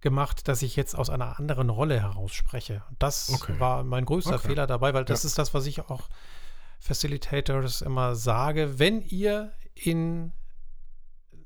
gemacht, 0.00 0.48
dass 0.48 0.62
ich 0.62 0.76
jetzt 0.76 0.94
aus 0.94 1.10
einer 1.10 1.38
anderen 1.38 1.70
Rolle 1.70 2.00
heraus 2.00 2.32
spreche. 2.32 2.82
Das 2.98 3.30
okay. 3.30 3.58
war 3.58 3.84
mein 3.84 4.04
größter 4.04 4.36
okay. 4.36 4.48
Fehler 4.48 4.66
dabei, 4.66 4.94
weil 4.94 5.04
das 5.04 5.22
ja. 5.22 5.28
ist 5.28 5.38
das, 5.38 5.54
was 5.54 5.66
ich 5.66 5.88
auch 5.88 6.08
Facilitators 6.78 7.82
immer 7.82 8.14
sage. 8.14 8.78
Wenn 8.78 9.02
ihr 9.02 9.52
in 9.74 10.32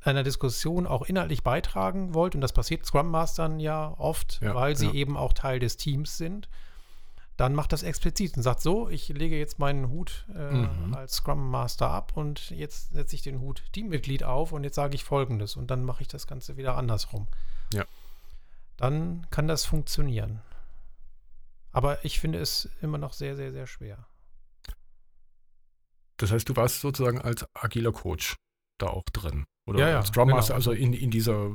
einer 0.00 0.22
Diskussion 0.22 0.86
auch 0.86 1.02
inhaltlich 1.02 1.42
beitragen 1.42 2.14
wollt, 2.14 2.34
und 2.34 2.40
das 2.40 2.52
passiert 2.52 2.84
Scrum 2.86 3.10
Mastern 3.10 3.58
ja 3.58 3.94
oft, 3.98 4.40
ja, 4.42 4.54
weil 4.54 4.76
sie 4.76 4.86
ja. 4.86 4.92
eben 4.92 5.16
auch 5.16 5.32
Teil 5.32 5.58
des 5.58 5.76
Teams 5.76 6.16
sind, 6.16 6.48
dann 7.36 7.54
macht 7.54 7.72
das 7.72 7.82
explizit 7.82 8.36
und 8.36 8.44
sagt 8.44 8.60
so, 8.60 8.88
ich 8.88 9.08
lege 9.08 9.36
jetzt 9.36 9.58
meinen 9.58 9.88
Hut 9.88 10.26
äh, 10.34 10.52
mhm. 10.52 10.94
als 10.94 11.14
Scrum 11.14 11.50
Master 11.50 11.90
ab 11.90 12.12
und 12.14 12.50
jetzt 12.50 12.92
setze 12.92 13.16
ich 13.16 13.22
den 13.22 13.40
Hut 13.40 13.64
Teammitglied 13.72 14.22
auf 14.22 14.52
und 14.52 14.62
jetzt 14.62 14.76
sage 14.76 14.94
ich 14.94 15.02
folgendes 15.02 15.56
und 15.56 15.68
dann 15.70 15.84
mache 15.84 16.02
ich 16.02 16.08
das 16.08 16.28
Ganze 16.28 16.56
wieder 16.56 16.76
andersrum. 16.76 17.26
Ja. 17.72 17.84
Dann 18.76 19.26
kann 19.30 19.48
das 19.48 19.64
funktionieren. 19.64 20.40
Aber 21.70 22.04
ich 22.04 22.20
finde 22.20 22.38
es 22.38 22.68
immer 22.82 22.98
noch 22.98 23.12
sehr, 23.12 23.36
sehr, 23.36 23.52
sehr 23.52 23.66
schwer. 23.66 24.06
Das 26.16 26.30
heißt, 26.30 26.48
du 26.48 26.56
warst 26.56 26.80
sozusagen 26.80 27.20
als 27.20 27.44
agiler 27.54 27.92
Coach 27.92 28.36
da 28.78 28.86
auch 28.86 29.04
drin. 29.12 29.44
Oder 29.66 29.80
ja, 29.80 29.88
ja, 29.90 29.96
als 29.98 30.08
Scrum 30.08 30.28
Master, 30.28 30.54
genau. 30.54 30.56
also 30.56 30.72
in, 30.72 30.92
in 30.92 31.10
dieser 31.10 31.50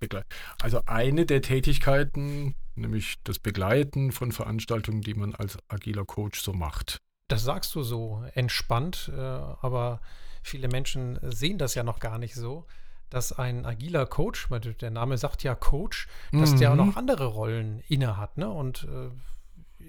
Begleitung. 0.00 0.28
Also 0.60 0.82
eine 0.86 1.26
der 1.26 1.42
Tätigkeiten, 1.42 2.54
nämlich 2.74 3.16
das 3.24 3.38
Begleiten 3.38 4.12
von 4.12 4.32
Veranstaltungen, 4.32 5.00
die 5.00 5.14
man 5.14 5.34
als 5.34 5.58
agiler 5.68 6.04
Coach 6.04 6.40
so 6.40 6.52
macht. 6.52 6.98
Das 7.28 7.44
sagst 7.44 7.74
du 7.74 7.82
so 7.82 8.24
entspannt, 8.34 9.10
äh, 9.14 9.18
aber 9.18 10.00
viele 10.42 10.68
Menschen 10.68 11.18
sehen 11.22 11.56
das 11.56 11.74
ja 11.74 11.82
noch 11.82 12.00
gar 12.00 12.18
nicht 12.18 12.34
so, 12.34 12.66
dass 13.12 13.30
ein 13.32 13.66
agiler 13.66 14.06
Coach, 14.06 14.48
der 14.80 14.90
Name 14.90 15.18
sagt 15.18 15.42
ja 15.42 15.54
Coach, 15.54 16.08
dass 16.32 16.52
mhm. 16.52 16.58
der 16.58 16.72
auch 16.72 16.76
noch 16.76 16.96
andere 16.96 17.26
Rollen 17.26 17.82
inne 17.86 18.16
hat. 18.16 18.38
Ne? 18.38 18.48
Und 18.48 18.88
äh, 18.88 19.84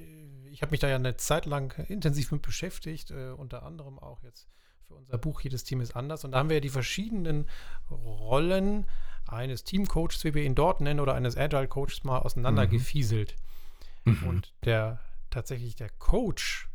ich 0.51 0.61
habe 0.61 0.71
mich 0.71 0.81
da 0.81 0.89
ja 0.89 0.97
eine 0.97 1.15
Zeit 1.15 1.45
lang 1.45 1.73
intensiv 1.87 2.33
mit 2.33 2.41
beschäftigt, 2.41 3.11
äh, 3.11 3.29
unter 3.29 3.63
anderem 3.63 3.97
auch 3.97 4.21
jetzt 4.23 4.49
für 4.87 4.95
unser 4.95 5.17
Buch 5.17 5.39
Jedes 5.39 5.63
Team 5.63 5.79
ist 5.79 5.95
anders. 5.95 6.25
Und 6.25 6.33
da 6.33 6.39
haben 6.39 6.49
wir 6.49 6.57
ja 6.57 6.61
die 6.61 6.67
verschiedenen 6.67 7.47
Rollen 7.89 8.87
eines 9.25 9.63
Teamcoaches, 9.63 10.25
wie 10.25 10.33
wir 10.33 10.43
ihn 10.43 10.55
dort 10.55 10.81
nennen, 10.81 10.99
oder 10.99 11.13
eines 11.15 11.37
Agile 11.37 11.69
Coaches 11.69 12.03
mal 12.03 12.19
auseinandergefieselt. 12.19 13.37
Mhm. 14.03 14.19
mhm. 14.19 14.27
Und 14.27 14.53
der 14.65 14.99
tatsächlich 15.29 15.77
der 15.77 15.89
Coach, 15.89 16.69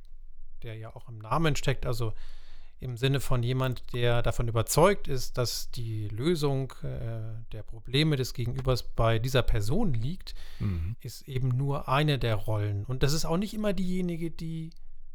der 0.63 0.77
ja 0.77 0.97
auch 0.97 1.11
im 1.11 1.19
Namen 1.19 1.57
steckt, 1.57 1.85
also 1.85 2.15
im 2.81 2.97
Sinne 2.97 3.21
von 3.21 3.43
jemand, 3.43 3.93
der 3.93 4.23
davon 4.23 4.49
überzeugt 4.49 5.09
ist, 5.09 5.37
dass 5.37 5.71
die 5.71 6.09
Lösung 6.09 6.73
äh, 6.83 7.21
der 7.53 7.63
Probleme 7.63 8.17
des 8.17 8.35
Gegenübers 8.35 8.83
bei 8.83 9.19
dieser 9.19 9.43
Person 9.43 9.95
liegt, 9.95 10.35
mhm. 10.61 10.97
ist 11.01 11.23
eben 11.29 11.49
nur 11.49 11.89
eine 11.89 12.19
der 12.19 12.37
Rollen. 12.37 12.85
Und 12.85 13.03
das 13.03 13.13
ist 13.13 13.25
auch 13.25 13.37
nicht 13.37 13.55
immer 13.55 13.73
diejenige, 13.73 14.31
die 14.31 14.71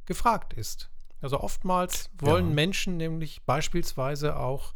gefragt 0.06 0.54
ist. 0.54 0.90
Also 1.22 1.40
oftmals 1.40 2.10
wollen 2.18 2.50
ja. 2.50 2.54
Menschen 2.54 2.98
nämlich 2.98 3.44
beispielsweise 3.44 4.38
auch 4.38 4.74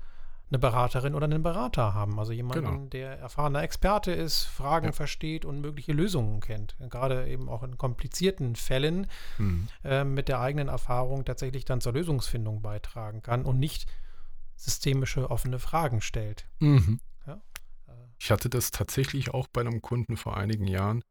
eine 0.50 0.60
Beraterin 0.60 1.14
oder 1.14 1.26
einen 1.26 1.44
Berater 1.44 1.94
haben. 1.94 2.20
Also 2.20 2.32
jemanden, 2.32 2.66
genau. 2.66 2.86
der 2.88 3.20
erfahrener 3.20 3.64
Experte 3.64 4.12
ist, 4.12 4.44
Fragen 4.44 4.88
ja. 4.88 4.92
versteht 4.92 5.44
und 5.44 5.62
mögliche 5.62 5.92
Lösungen 5.92 6.40
kennt. 6.40 6.76
Gerade 6.90 7.28
eben 7.28 7.50
auch 7.50 7.64
in 7.64 7.78
komplizierten 7.78 8.56
Fällen 8.56 9.08
mhm. 9.38 9.68
äh, 9.84 10.04
mit 10.04 10.30
der 10.30 10.40
eigenen 10.40 10.70
Erfahrung 10.70 11.26
tatsächlich 11.26 11.66
dann 11.66 11.82
zur 11.82 11.94
Lösungsfindung 11.94 12.62
beitragen 12.62 13.22
kann 13.22 13.44
und 13.44 13.60
nicht 13.60 13.88
systemische 14.56 15.30
offene 15.30 15.60
Fragen 15.60 16.02
stellt. 16.02 16.48
Mhm. 16.60 17.00
Ja? 17.26 17.42
Äh. 17.88 17.92
Ich 18.18 18.32
hatte 18.32 18.50
das 18.50 18.72
tatsächlich 18.72 19.34
auch 19.34 19.48
bei 19.48 19.62
einem 19.62 19.82
Kunden 19.82 20.16
vor 20.16 20.38
einigen 20.38 20.68
Jahren. 20.68 21.04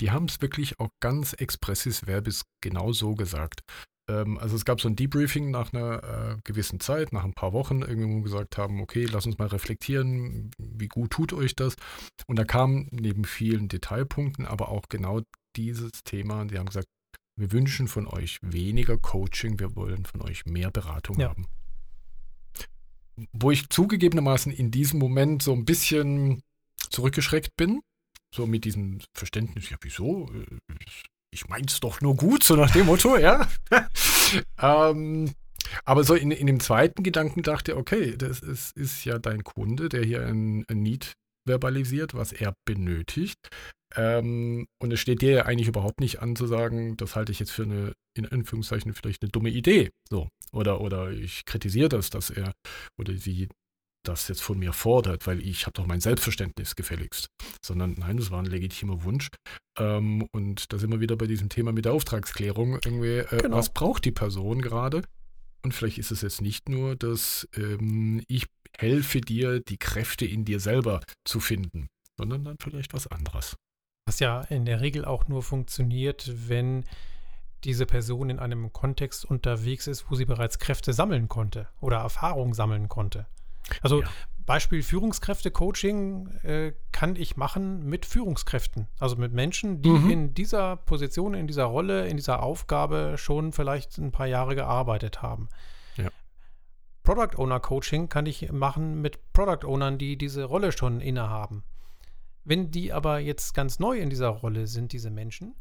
Die 0.00 0.10
haben 0.10 0.26
es 0.26 0.42
wirklich 0.42 0.80
auch 0.80 0.90
ganz 1.00 1.32
expressis 1.32 2.06
verbis 2.06 2.44
genau 2.60 2.92
so 2.92 3.14
gesagt. 3.14 3.62
Ähm, 4.08 4.38
also 4.38 4.56
es 4.56 4.64
gab 4.64 4.80
so 4.80 4.88
ein 4.88 4.96
Debriefing 4.96 5.50
nach 5.50 5.72
einer 5.72 6.02
äh, 6.02 6.36
gewissen 6.44 6.80
Zeit, 6.80 7.12
nach 7.12 7.24
ein 7.24 7.34
paar 7.34 7.52
Wochen, 7.52 7.82
irgendwie, 7.82 8.08
wo 8.08 8.16
wir 8.16 8.22
gesagt 8.22 8.58
haben, 8.58 8.80
okay, 8.80 9.06
lass 9.06 9.26
uns 9.26 9.38
mal 9.38 9.48
reflektieren, 9.48 10.50
wie 10.58 10.88
gut 10.88 11.10
tut 11.10 11.32
euch 11.32 11.54
das? 11.54 11.76
Und 12.26 12.38
da 12.38 12.44
kam 12.44 12.88
neben 12.90 13.24
vielen 13.24 13.68
Detailpunkten 13.68 14.46
aber 14.46 14.68
auch 14.68 14.84
genau 14.88 15.20
dieses 15.56 16.02
Thema. 16.04 16.44
Die 16.44 16.58
haben 16.58 16.66
gesagt, 16.66 16.88
wir 17.36 17.52
wünschen 17.52 17.88
von 17.88 18.06
euch 18.06 18.38
weniger 18.42 18.98
Coaching, 18.98 19.58
wir 19.58 19.74
wollen 19.74 20.04
von 20.04 20.22
euch 20.22 20.44
mehr 20.46 20.70
Beratung 20.70 21.18
ja. 21.18 21.30
haben. 21.30 21.46
Wo 23.32 23.50
ich 23.50 23.68
zugegebenermaßen 23.68 24.52
in 24.52 24.70
diesem 24.70 24.98
Moment 24.98 25.42
so 25.42 25.52
ein 25.52 25.64
bisschen 25.64 26.42
zurückgeschreckt 26.90 27.56
bin, 27.56 27.80
so 28.34 28.46
mit 28.46 28.64
diesem 28.64 29.00
Verständnis, 29.12 29.70
ja, 29.70 29.76
wieso? 29.80 30.28
Ich 31.34 31.48
mein's 31.48 31.80
doch 31.80 32.00
nur 32.00 32.14
gut, 32.14 32.44
so 32.44 32.54
nach 32.54 32.70
dem 32.70 32.86
Motto, 32.86 33.18
ja. 33.18 33.48
ähm, 34.62 35.34
aber 35.84 36.04
so 36.04 36.14
in, 36.14 36.30
in 36.30 36.46
dem 36.46 36.60
zweiten 36.60 37.02
Gedanken 37.02 37.42
dachte, 37.42 37.76
okay, 37.76 38.16
das 38.16 38.38
ist, 38.38 38.76
ist 38.76 39.04
ja 39.04 39.18
dein 39.18 39.42
Kunde, 39.42 39.88
der 39.88 40.04
hier 40.04 40.24
ein, 40.24 40.64
ein 40.68 40.80
Need 40.80 41.14
verbalisiert, 41.44 42.14
was 42.14 42.32
er 42.32 42.54
benötigt. 42.64 43.50
Ähm, 43.96 44.66
und 44.80 44.92
es 44.92 45.00
steht 45.00 45.22
dir 45.22 45.30
ja 45.30 45.44
eigentlich 45.46 45.68
überhaupt 45.68 46.00
nicht 46.00 46.20
an 46.20 46.36
zu 46.36 46.46
sagen, 46.46 46.96
das 46.96 47.16
halte 47.16 47.32
ich 47.32 47.40
jetzt 47.40 47.52
für 47.52 47.64
eine, 47.64 47.92
in 48.16 48.26
Anführungszeichen, 48.26 48.94
vielleicht 48.94 49.22
eine 49.22 49.30
dumme 49.30 49.50
Idee. 49.50 49.90
So. 50.08 50.28
Oder, 50.52 50.80
oder 50.80 51.10
ich 51.10 51.44
kritisiere 51.44 51.88
das, 51.88 52.10
dass 52.10 52.30
er 52.30 52.52
oder 52.96 53.14
sie 53.16 53.48
das 54.08 54.28
jetzt 54.28 54.42
von 54.42 54.58
mir 54.58 54.72
fordert, 54.72 55.26
weil 55.26 55.40
ich 55.40 55.66
habe 55.66 55.72
doch 55.74 55.86
mein 55.86 56.00
Selbstverständnis 56.00 56.76
gefälligst. 56.76 57.28
Sondern 57.64 57.94
nein, 57.98 58.16
das 58.16 58.30
war 58.30 58.40
ein 58.40 58.46
legitimer 58.46 59.02
Wunsch. 59.04 59.28
Ähm, 59.78 60.26
und 60.32 60.72
da 60.72 60.78
sind 60.78 60.90
wir 60.90 61.00
wieder 61.00 61.16
bei 61.16 61.26
diesem 61.26 61.48
Thema 61.48 61.72
mit 61.72 61.84
der 61.84 61.92
Auftragsklärung. 61.92 62.78
Irgendwie, 62.84 63.18
äh, 63.18 63.42
genau. 63.42 63.56
was 63.56 63.72
braucht 63.72 64.04
die 64.04 64.12
Person 64.12 64.62
gerade? 64.62 65.02
Und 65.64 65.72
vielleicht 65.72 65.98
ist 65.98 66.10
es 66.10 66.22
jetzt 66.22 66.42
nicht 66.42 66.68
nur, 66.68 66.94
dass 66.94 67.48
ähm, 67.56 68.22
ich 68.28 68.46
helfe 68.78 69.20
dir, 69.20 69.60
die 69.60 69.78
Kräfte 69.78 70.26
in 70.26 70.44
dir 70.44 70.60
selber 70.60 71.00
zu 71.24 71.40
finden, 71.40 71.88
sondern 72.18 72.44
dann 72.44 72.56
vielleicht 72.60 72.92
was 72.92 73.06
anderes. 73.06 73.56
Was 74.06 74.20
ja 74.20 74.42
in 74.42 74.66
der 74.66 74.80
Regel 74.80 75.04
auch 75.04 75.28
nur 75.28 75.42
funktioniert, 75.42 76.30
wenn 76.48 76.84
diese 77.64 77.86
Person 77.86 78.28
in 78.28 78.38
einem 78.38 78.72
Kontext 78.72 79.24
unterwegs 79.24 79.86
ist, 79.86 80.10
wo 80.10 80.14
sie 80.14 80.26
bereits 80.26 80.58
Kräfte 80.58 80.92
sammeln 80.92 81.28
konnte 81.28 81.68
oder 81.80 81.98
Erfahrung 81.98 82.52
sammeln 82.52 82.88
konnte. 82.88 83.26
Also 83.82 84.02
ja. 84.02 84.08
Beispiel 84.46 84.82
Führungskräfte-Coaching 84.82 86.28
äh, 86.42 86.72
kann 86.92 87.16
ich 87.16 87.36
machen 87.36 87.84
mit 87.84 88.04
Führungskräften, 88.04 88.88
also 88.98 89.16
mit 89.16 89.32
Menschen, 89.32 89.80
die 89.80 89.88
mhm. 89.88 90.10
in 90.10 90.34
dieser 90.34 90.76
Position, 90.76 91.34
in 91.34 91.46
dieser 91.46 91.64
Rolle, 91.64 92.06
in 92.08 92.16
dieser 92.16 92.42
Aufgabe 92.42 93.14
schon 93.16 93.52
vielleicht 93.52 93.96
ein 93.98 94.12
paar 94.12 94.26
Jahre 94.26 94.54
gearbeitet 94.54 95.22
haben. 95.22 95.48
Ja. 95.96 96.10
Product 97.02 97.38
Owner 97.38 97.60
Coaching 97.60 98.08
kann 98.08 98.26
ich 98.26 98.52
machen 98.52 99.00
mit 99.00 99.32
Product 99.32 99.66
Ownern, 99.66 99.96
die 99.96 100.18
diese 100.18 100.44
Rolle 100.44 100.72
schon 100.72 101.00
innehaben. 101.00 101.64
Wenn 102.44 102.70
die 102.70 102.92
aber 102.92 103.20
jetzt 103.20 103.54
ganz 103.54 103.78
neu 103.78 103.98
in 103.98 104.10
dieser 104.10 104.28
Rolle 104.28 104.66
sind, 104.66 104.92
diese 104.92 105.10
Menschen, 105.10 105.54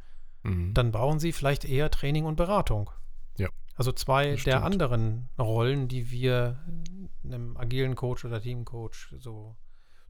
mhm. 0.43 0.73
dann 0.73 0.91
brauchen 0.91 1.19
sie 1.19 1.31
vielleicht 1.31 1.63
eher 1.63 1.89
Training 1.89 2.25
und 2.25 2.35
Beratung. 2.35 2.89
Ja. 3.37 3.47
Also 3.75 3.91
zwei 3.91 4.35
der 4.35 4.63
anderen 4.63 5.29
Rollen, 5.39 5.87
die 5.87 6.11
wir 6.11 6.59
einem 7.23 7.57
agilen 7.57 7.95
Coach 7.95 8.25
oder 8.25 8.41
Teamcoach 8.41 9.15
so 9.19 9.55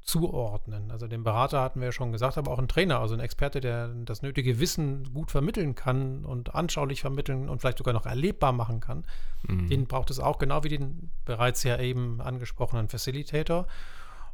zuordnen. 0.02 0.92
Also 0.92 1.08
den 1.08 1.24
Berater 1.24 1.62
hatten 1.62 1.80
wir 1.80 1.88
ja 1.88 1.92
schon 1.92 2.12
gesagt, 2.12 2.38
aber 2.38 2.52
auch 2.52 2.60
ein 2.60 2.68
Trainer, 2.68 3.00
also 3.00 3.14
ein 3.14 3.22
Experte, 3.22 3.62
der 3.62 3.88
das 3.88 4.22
nötige 4.22 4.60
Wissen 4.60 5.14
gut 5.14 5.32
vermitteln 5.32 5.76
kann 5.76 6.26
und 6.26 6.56
anschaulich 6.56 7.02
vermitteln 7.02 7.50
und 7.50 7.62
vielleicht 7.62 7.78
sogar 7.78 7.94
noch 7.94 8.06
erlebbar 8.06 8.52
machen 8.52 8.82
kann. 8.82 9.06
Mhm. 9.44 9.70
Den 9.70 9.88
braucht 9.88 10.10
es 10.12 10.20
auch, 10.20 10.40
genau 10.40 10.64
wie 10.64 10.70
den 10.70 11.12
bereits 11.24 11.64
ja 11.64 11.80
eben 11.80 12.20
angesprochenen 12.22 12.90
Facilitator. 12.90 13.68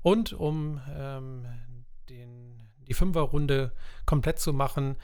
Und 0.01 0.33
um 0.33 0.81
ähm, 0.97 1.45
den, 2.09 2.63
die 2.87 2.93
Fünferrunde 2.93 3.71
komplett 4.05 4.39
zu 4.39 4.53
machen, 4.53 4.95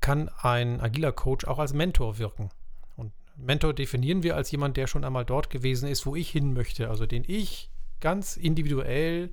kann 0.00 0.30
ein 0.40 0.80
agiler 0.80 1.12
Coach 1.12 1.44
auch 1.44 1.58
als 1.58 1.74
Mentor 1.74 2.18
wirken. 2.18 2.48
Und 3.36 3.46
Mentor 3.46 3.74
definieren 3.74 4.22
wir 4.22 4.36
als 4.36 4.50
jemand, 4.50 4.76
der 4.76 4.86
schon 4.86 5.04
einmal 5.04 5.24
dort 5.24 5.50
gewesen 5.50 5.88
ist, 5.88 6.06
wo 6.06 6.16
ich 6.16 6.30
hin 6.30 6.52
möchte, 6.52 6.88
also 6.88 7.06
den 7.06 7.24
ich 7.26 7.70
ganz 8.00 8.36
individuell 8.36 9.32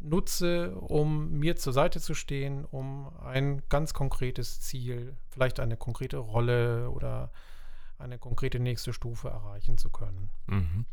nutze, 0.00 0.74
um 0.76 1.30
mir 1.38 1.56
zur 1.56 1.72
Seite 1.72 2.00
zu 2.00 2.14
stehen, 2.14 2.64
um 2.64 3.08
ein 3.20 3.62
ganz 3.68 3.94
konkretes 3.94 4.60
Ziel, 4.60 5.16
vielleicht 5.30 5.60
eine 5.60 5.76
konkrete 5.76 6.18
Rolle 6.18 6.90
oder 6.90 7.32
eine 7.98 8.18
konkrete 8.18 8.58
nächste 8.58 8.92
Stufe 8.92 9.28
erreichen 9.28 9.78
zu 9.78 9.90
können. 9.90 10.30
Mhm. 10.46 10.86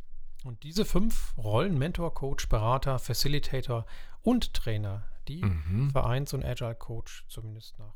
Und 0.44 0.64
diese 0.64 0.86
fünf 0.86 1.34
Rollen, 1.38 1.78
Mentor, 1.78 2.14
Coach, 2.14 2.48
Berater, 2.48 3.00
Facilitator 3.00 3.86
und 4.22 4.54
Trainer, 4.54 5.04
die 5.28 5.44
mhm. 5.44 5.90
vereint 5.90 6.30
so 6.30 6.38
ein 6.38 6.46
Agile 6.46 6.76
Coach 6.76 7.26
zumindest 7.28 7.78
nach 7.80 7.94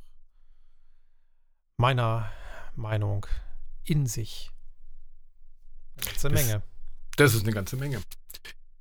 meiner 1.78 2.30
Meinung 2.76 3.26
in 3.86 4.06
sich. 4.06 4.50
Eine 5.96 6.06
ganze 6.06 6.30
das, 6.30 6.46
Menge. 6.46 6.64
Das 7.18 7.36
ist 7.36 7.44
eine 7.44 7.54
ganze 7.54 7.76
Menge. 7.76 8.02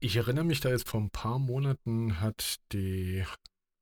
Ich 0.01 0.17
erinnere 0.17 0.45
mich 0.45 0.61
da 0.61 0.71
jetzt 0.71 0.89
vor 0.89 1.01
ein 1.01 1.11
paar 1.11 1.39
Monaten 1.39 2.21
hat 2.21 2.57
die 2.73 3.25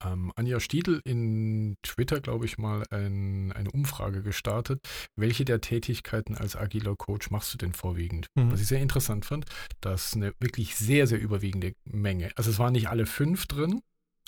ähm, 0.05 0.33
Anja 0.37 0.61
Stiedl 0.61 1.01
in 1.05 1.77
Twitter, 1.83 2.21
glaube 2.21 2.47
ich, 2.47 2.59
mal 2.59 2.85
ein, 2.91 3.53
eine 3.53 3.71
Umfrage 3.71 4.23
gestartet. 4.23 4.81
Welche 5.17 5.45
der 5.45 5.61
Tätigkeiten 5.61 6.37
als 6.37 6.57
agiler 6.57 6.97
Coach 6.97 7.31
machst 7.31 7.55
du 7.55 7.59
denn 7.59 7.73
vorwiegend? 7.73 8.27
Mhm. 8.35 8.53
Was 8.53 8.61
ich 8.61 8.67
sehr 8.67 8.81
interessant 8.81 9.25
fand, 9.25 9.47
dass 9.81 10.15
eine 10.15 10.33
wirklich 10.41 10.77
sehr, 10.77 11.07
sehr 11.07 11.21
überwiegende 11.21 11.75
Menge. 11.85 12.31
Also 12.37 12.51
es 12.51 12.59
waren 12.59 12.73
nicht 12.73 12.89
alle 12.89 13.07
fünf 13.07 13.47
drin, 13.47 13.81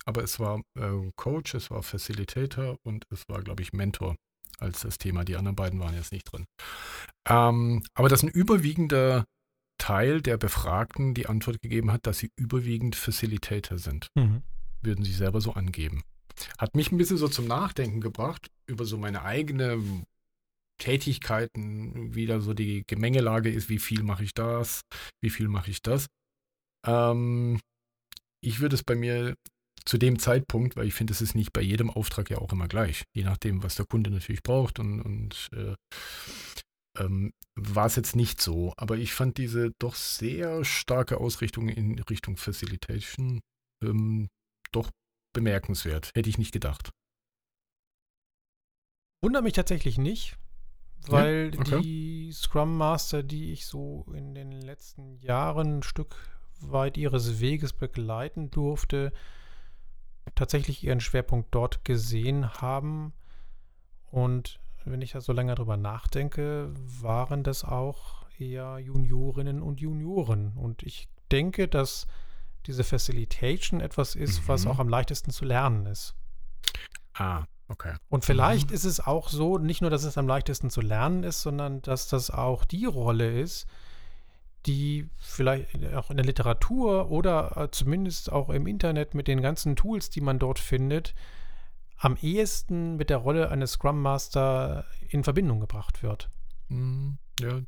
aber 0.05 0.23
es 0.23 0.39
war 0.41 0.63
äh, 0.79 1.11
Coach, 1.17 1.55
es 1.55 1.71
war 1.71 1.83
Facilitator 1.83 2.77
und 2.83 3.05
es 3.11 3.23
war, 3.29 3.43
glaube 3.43 3.63
ich, 3.63 3.73
Mentor 3.73 4.17
als 4.59 4.81
das 4.81 4.99
Thema. 4.99 5.25
Die 5.25 5.37
anderen 5.37 5.57
beiden 5.57 5.81
waren 5.81 5.95
jetzt 5.95 6.13
nicht 6.13 6.31
drin. 6.31 6.45
Ähm, 7.29 7.83
aber 7.95 8.09
dass 8.09 8.23
ein 8.23 8.29
überwiegender 8.29 9.25
Teil 9.79 10.23
der 10.23 10.37
Befragten 10.37 11.15
die 11.15 11.27
Antwort 11.27 11.61
gegeben 11.61 11.93
hat, 11.93 12.07
dass 12.07 12.19
sie 12.19 12.31
überwiegend 12.37 12.95
Facilitator 12.95 13.79
sind. 13.79 14.09
Mhm 14.15 14.43
würden 14.83 15.05
sie 15.05 15.13
selber 15.13 15.41
so 15.41 15.53
angeben. 15.53 16.03
Hat 16.59 16.75
mich 16.75 16.93
ein 16.93 16.99
bisschen 16.99 17.17
so 17.17 17.29
zum 17.29 17.47
Nachdenken 17.47 18.01
gebracht 18.01 18.51
über 18.67 18.85
so 18.85 18.99
meine 18.99 19.23
eigene 19.23 19.83
Tätigkeiten, 20.79 22.15
wie 22.15 22.27
da 22.27 22.41
so 22.41 22.55
die 22.55 22.85
Gemengelage 22.87 23.51
ist, 23.51 23.69
wie 23.69 23.79
viel 23.79 24.03
mache 24.03 24.25
ich 24.25 24.35
das, 24.35 24.83
wie 25.21 25.31
viel 25.31 25.49
mache 25.49 25.71
ich 25.71 25.83
das. 25.83 26.07
Ähm, 26.87 27.61
ich 28.41 28.61
würde 28.61 28.75
es 28.75 28.83
bei 28.83 28.97
mir 28.97 29.37
zu 29.85 29.99
dem 29.99 30.19
Zeitpunkt, 30.19 30.77
weil 30.77 30.87
ich 30.87 30.95
finde, 30.95 31.13
es 31.13 31.21
ist 31.21 31.35
nicht 31.35 31.53
bei 31.53 31.61
jedem 31.61 31.91
Auftrag 31.91 32.31
ja 32.31 32.39
auch 32.39 32.53
immer 32.53 32.69
gleich, 32.69 33.05
je 33.15 33.25
nachdem, 33.25 33.63
was 33.63 33.75
der 33.75 33.87
Kunde 33.87 34.11
natürlich 34.11 34.43
braucht 34.43 34.79
und, 34.79 35.01
und 35.01 35.51
äh, 35.53 35.75
ähm, 36.99 37.33
war 37.55 37.87
es 37.87 37.97
jetzt 37.97 38.17
nicht 38.17 38.41
so. 38.41 38.73
Aber 38.77 38.97
ich 38.97 39.13
fand 39.13 39.39
diese 39.39 39.73
doch 39.79 39.95
sehr 39.95 40.65
starke 40.65 41.19
Ausrichtung 41.19 41.69
in 41.69 41.99
Richtung 41.99 42.37
Facilitation 42.37 43.41
ähm, 43.83 44.29
doch 44.73 44.91
bemerkenswert. 45.35 46.11
Hätte 46.15 46.29
ich 46.29 46.39
nicht 46.39 46.53
gedacht. 46.53 46.91
Wundert 49.23 49.45
mich 49.45 49.53
tatsächlich 49.53 49.99
nicht, 49.99 50.37
weil 51.07 51.53
ja? 51.55 51.61
okay. 51.61 51.81
die 51.81 52.33
Scrum 52.33 52.77
Master, 52.77 53.23
die 53.23 53.53
ich 53.53 53.67
so 53.67 54.05
in 54.15 54.35
den 54.35 54.51
letzten 54.51 55.17
Jahren 55.19 55.79
ein 55.79 55.83
Stück 55.83 56.17
weit 56.61 56.97
ihres 56.97 57.41
Weges 57.41 57.73
begleiten 57.73 58.51
durfte, 58.51 59.13
tatsächlich 60.35 60.85
ihren 60.85 61.01
Schwerpunkt 61.01 61.55
dort 61.55 61.85
gesehen 61.85 62.53
haben. 62.55 63.13
Und 64.11 64.61
wenn 64.85 65.03
ich 65.03 65.13
da 65.13 65.21
so 65.21 65.33
länger 65.33 65.55
drüber 65.55 65.77
nachdenke, 65.77 66.73
waren 66.75 67.43
das 67.45 67.65
auch 67.65 68.27
eher 68.39 68.79
Juniorinnen 68.79 69.63
und 69.63 69.81
Junioren. 69.81 70.53
Und 70.57 70.83
ich 70.83 71.09
denke, 71.31 71.69
dass 71.69 72.07
diese 72.67 72.85
Facilitation 72.85 73.81
etwas 73.81 74.15
ist, 74.15 74.43
mhm. 74.43 74.49
was 74.49 74.67
auch 74.67 74.79
am 74.79 74.89
leichtesten 74.89 75.31
zu 75.31 75.45
lernen 75.45 75.87
ist. 75.87 76.15
Ah, 77.15 77.45
okay. 77.69 77.95
Und 78.09 78.25
vielleicht 78.25 78.71
mhm. 78.71 78.75
ist 78.75 78.85
es 78.85 79.01
auch 79.01 79.29
so, 79.29 79.59
nicht 79.59 79.81
nur, 79.81 79.91
dass 79.91 80.05
es 80.05 80.19
am 80.19 80.29
leichtesten 80.29 80.71
zu 80.71 80.81
lernen 80.81 81.25
ist, 81.25 81.43
sondern 81.43 81.83
dass 81.83 82.09
das 82.09 82.31
auch 82.31 82.65
die 82.65 82.85
Rolle 82.85 83.41
ist, 83.41 83.67
die 84.67 85.09
vielleicht 85.19 85.95
auch 85.95 86.11
in 86.11 86.17
der 86.17 86.27
Literatur 86.27 87.11
oder 87.11 87.57
äh, 87.57 87.71
zumindest 87.71 88.31
auch 88.31 88.49
im 88.49 88.67
Internet 88.67 89.15
mit 89.15 89.29
den 89.29 89.43
ganzen 89.43 89.77
Tools, 89.77 90.11
die 90.11 90.21
man 90.21 90.39
dort 90.39 90.59
findet, 90.59 91.15
am 91.99 92.17
ehesten 92.17 92.97
mit 92.97 93.11
der 93.11 93.19
Rolle 93.19 93.51
eines 93.51 93.73
Scrum 93.73 94.01
Master 94.01 94.85
in 95.09 95.25
Verbindung 95.25 95.61
gebracht 95.61 96.03
wird. 96.03 96.31
Mhm. 96.69 97.19
Ja, 97.41 97.61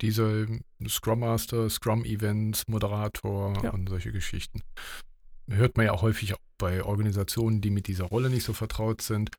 diese 0.00 0.46
Scrum 0.86 1.20
Master, 1.20 1.68
Scrum 1.68 2.04
Events, 2.04 2.68
Moderator 2.68 3.54
ja. 3.62 3.70
und 3.70 3.88
solche 3.88 4.12
Geschichten. 4.12 4.62
Hört 5.48 5.76
man 5.76 5.86
ja 5.86 5.92
auch 5.92 6.02
häufig 6.02 6.34
auch 6.34 6.38
bei 6.58 6.82
Organisationen, 6.82 7.60
die 7.60 7.70
mit 7.70 7.86
dieser 7.86 8.04
Rolle 8.04 8.30
nicht 8.30 8.44
so 8.44 8.52
vertraut 8.52 9.02
sind, 9.02 9.30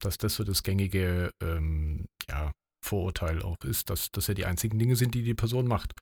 dass 0.00 0.18
das 0.18 0.34
so 0.34 0.44
das 0.44 0.62
gängige, 0.62 1.30
ähm, 1.42 2.06
ja, 2.28 2.50
Vorurteil 2.82 3.42
auch 3.42 3.58
ist, 3.64 3.90
dass 3.90 4.10
das 4.10 4.26
ja 4.26 4.34
die 4.34 4.46
einzigen 4.46 4.78
Dinge 4.78 4.96
sind, 4.96 5.14
die 5.14 5.22
die 5.22 5.34
Person 5.34 5.66
macht. 5.66 5.92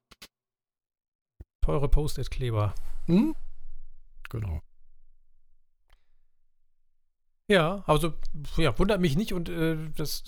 Teure 1.68 1.88
Post-it-Kleber. 1.90 2.74
Hm? 3.08 3.36
Genau. 4.30 4.62
Ja, 7.46 7.84
also 7.86 8.14
ja, 8.56 8.78
wundert 8.78 9.02
mich 9.02 9.18
nicht. 9.18 9.34
Und 9.34 9.50
äh, 9.50 9.76
das, 9.94 10.24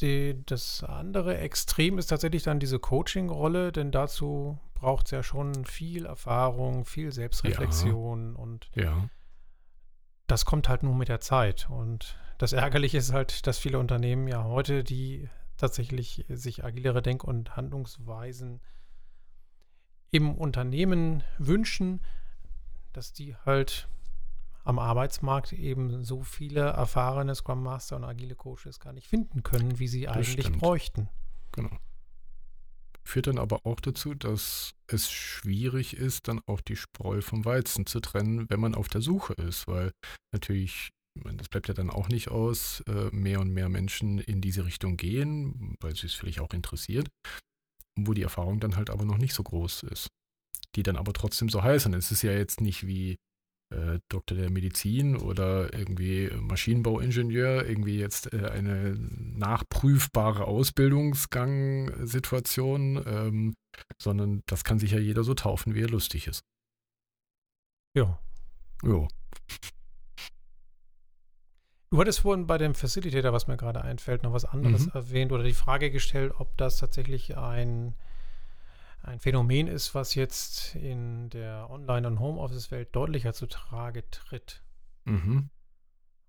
die, 0.00 0.40
das 0.46 0.84
andere 0.84 1.36
Extrem 1.38 1.98
ist 1.98 2.06
tatsächlich 2.06 2.44
dann 2.44 2.60
diese 2.60 2.78
Coaching-Rolle, 2.78 3.72
denn 3.72 3.90
dazu 3.90 4.56
braucht 4.74 5.06
es 5.06 5.10
ja 5.10 5.24
schon 5.24 5.64
viel 5.64 6.06
Erfahrung, 6.06 6.84
viel 6.84 7.10
Selbstreflexion 7.10 8.34
ja. 8.34 8.38
und 8.38 8.70
ja. 8.76 9.08
das 10.28 10.44
kommt 10.44 10.68
halt 10.68 10.84
nur 10.84 10.94
mit 10.94 11.08
der 11.08 11.18
Zeit. 11.18 11.68
Und 11.70 12.16
das 12.38 12.52
Ärgerliche 12.52 12.98
ist 12.98 13.12
halt, 13.12 13.48
dass 13.48 13.58
viele 13.58 13.80
Unternehmen 13.80 14.28
ja 14.28 14.44
heute, 14.44 14.84
die 14.84 15.28
tatsächlich 15.56 16.24
sich 16.28 16.64
agilere 16.64 17.02
Denk- 17.02 17.24
und 17.24 17.56
Handlungsweisen 17.56 18.60
im 20.14 20.32
Unternehmen 20.32 21.24
wünschen, 21.38 22.00
dass 22.92 23.12
die 23.12 23.34
halt 23.44 23.88
am 24.62 24.78
Arbeitsmarkt 24.78 25.52
eben 25.52 26.04
so 26.04 26.22
viele 26.22 26.60
erfahrene 26.60 27.34
Scrum 27.34 27.64
Master 27.64 27.96
und 27.96 28.04
agile 28.04 28.36
Coaches 28.36 28.78
gar 28.78 28.92
nicht 28.92 29.08
finden 29.08 29.42
können, 29.42 29.80
wie 29.80 29.88
sie 29.88 30.02
das 30.02 30.14
eigentlich 30.14 30.46
stimmt. 30.46 30.60
bräuchten. 30.60 31.08
Genau. 31.50 31.76
Führt 33.02 33.26
dann 33.26 33.38
aber 33.38 33.66
auch 33.66 33.80
dazu, 33.80 34.14
dass 34.14 34.76
es 34.86 35.10
schwierig 35.10 35.96
ist, 35.96 36.28
dann 36.28 36.40
auch 36.46 36.60
die 36.60 36.76
Spreu 36.76 37.20
vom 37.20 37.44
Weizen 37.44 37.84
zu 37.84 37.98
trennen, 37.98 38.48
wenn 38.48 38.60
man 38.60 38.76
auf 38.76 38.86
der 38.86 39.00
Suche 39.00 39.32
ist, 39.32 39.66
weil 39.66 39.90
natürlich, 40.32 40.90
das 41.24 41.48
bleibt 41.48 41.66
ja 41.66 41.74
dann 41.74 41.90
auch 41.90 42.06
nicht 42.06 42.28
aus, 42.28 42.84
äh, 42.86 43.10
mehr 43.10 43.40
und 43.40 43.50
mehr 43.50 43.68
Menschen 43.68 44.18
in 44.20 44.40
diese 44.40 44.64
Richtung 44.64 44.96
gehen, 44.96 45.76
weil 45.80 45.96
sie 45.96 46.06
es 46.06 46.14
vielleicht 46.14 46.38
auch 46.38 46.54
interessiert, 46.54 47.08
wo 47.96 48.14
die 48.14 48.22
Erfahrung 48.22 48.60
dann 48.60 48.76
halt 48.76 48.90
aber 48.90 49.04
noch 49.04 49.18
nicht 49.18 49.34
so 49.34 49.42
groß 49.42 49.82
ist. 49.84 50.08
Die 50.74 50.82
dann 50.82 50.96
aber 50.96 51.12
trotzdem 51.12 51.48
so 51.48 51.62
heißen. 51.62 51.94
Es 51.94 52.10
ist 52.10 52.22
ja 52.22 52.32
jetzt 52.32 52.60
nicht 52.60 52.84
wie 52.86 53.16
äh, 53.70 54.00
Doktor 54.08 54.34
der 54.36 54.50
Medizin 54.50 55.16
oder 55.16 55.72
irgendwie 55.72 56.28
Maschinenbauingenieur 56.30 57.66
irgendwie 57.66 57.98
jetzt 57.98 58.30
äh, 58.32 58.48
eine 58.48 58.96
nachprüfbare 58.98 60.46
Ausbildungsgang-Situation, 60.46 63.02
ähm, 63.06 63.54
sondern 64.00 64.42
das 64.46 64.64
kann 64.64 64.78
sich 64.78 64.92
ja 64.92 64.98
jeder 64.98 65.24
so 65.24 65.34
taufen, 65.34 65.74
wie 65.74 65.82
er 65.82 65.88
lustig 65.88 66.26
ist. 66.26 66.42
Ja. 67.96 68.18
Ja. 68.82 69.06
Du 71.94 72.00
hattest 72.00 72.22
vorhin 72.22 72.48
bei 72.48 72.58
dem 72.58 72.74
Facilitator, 72.74 73.32
was 73.32 73.46
mir 73.46 73.56
gerade 73.56 73.82
einfällt, 73.82 74.24
noch 74.24 74.32
was 74.32 74.44
anderes 74.44 74.86
mhm. 74.86 74.92
erwähnt 74.94 75.30
oder 75.30 75.44
die 75.44 75.54
Frage 75.54 75.92
gestellt, 75.92 76.32
ob 76.38 76.56
das 76.56 76.78
tatsächlich 76.78 77.38
ein 77.38 77.94
ein 79.04 79.20
Phänomen 79.20 79.68
ist, 79.68 79.94
was 79.94 80.16
jetzt 80.16 80.74
in 80.74 81.30
der 81.30 81.70
Online- 81.70 82.08
und 82.08 82.18
Homeoffice-Welt 82.18 82.88
deutlicher 82.96 83.32
zutage 83.32 84.10
tritt. 84.10 84.64
Mhm. 85.04 85.50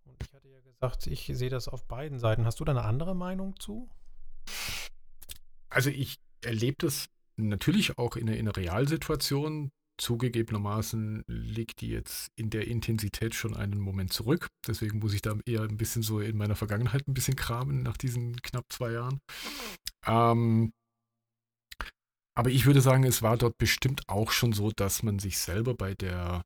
Und 0.03 0.15
ich 0.21 0.31
hatte 0.35 0.49
ja 0.49 0.59
gesagt, 0.59 1.07
ich 1.07 1.31
sehe 1.33 1.49
das 1.49 1.67
auf 1.67 1.87
beiden 1.87 2.19
Seiten. 2.19 2.45
Hast 2.45 2.59
du 2.59 2.63
da 2.63 2.71
eine 2.71 2.83
andere 2.83 3.15
Meinung 3.15 3.59
zu? 3.59 3.89
Also 5.69 5.89
ich 5.89 6.17
erlebe 6.43 6.77
das 6.77 7.07
natürlich 7.37 7.97
auch 7.97 8.17
in 8.17 8.27
der, 8.27 8.37
in 8.37 8.45
der 8.45 8.55
Realsituation. 8.55 9.71
Zugegebenermaßen 9.97 11.23
liegt 11.27 11.81
die 11.81 11.89
jetzt 11.89 12.29
in 12.35 12.49
der 12.49 12.67
Intensität 12.67 13.33
schon 13.33 13.55
einen 13.55 13.79
Moment 13.79 14.11
zurück. 14.11 14.47
Deswegen 14.67 14.99
muss 14.99 15.13
ich 15.13 15.21
da 15.21 15.37
eher 15.45 15.61
ein 15.61 15.77
bisschen 15.77 16.01
so 16.01 16.19
in 16.19 16.37
meiner 16.37 16.55
Vergangenheit 16.55 17.07
ein 17.07 17.13
bisschen 17.13 17.35
kramen 17.35 17.83
nach 17.83 17.97
diesen 17.97 18.35
knapp 18.41 18.65
zwei 18.69 18.91
Jahren. 18.91 19.21
Ähm, 20.05 20.73
aber 22.37 22.49
ich 22.49 22.65
würde 22.65 22.81
sagen, 22.81 23.05
es 23.05 23.21
war 23.21 23.37
dort 23.37 23.57
bestimmt 23.57 24.01
auch 24.07 24.31
schon 24.31 24.51
so, 24.51 24.71
dass 24.71 25.03
man 25.03 25.19
sich 25.19 25.37
selber 25.37 25.73
bei 25.73 25.93
der, 25.93 26.43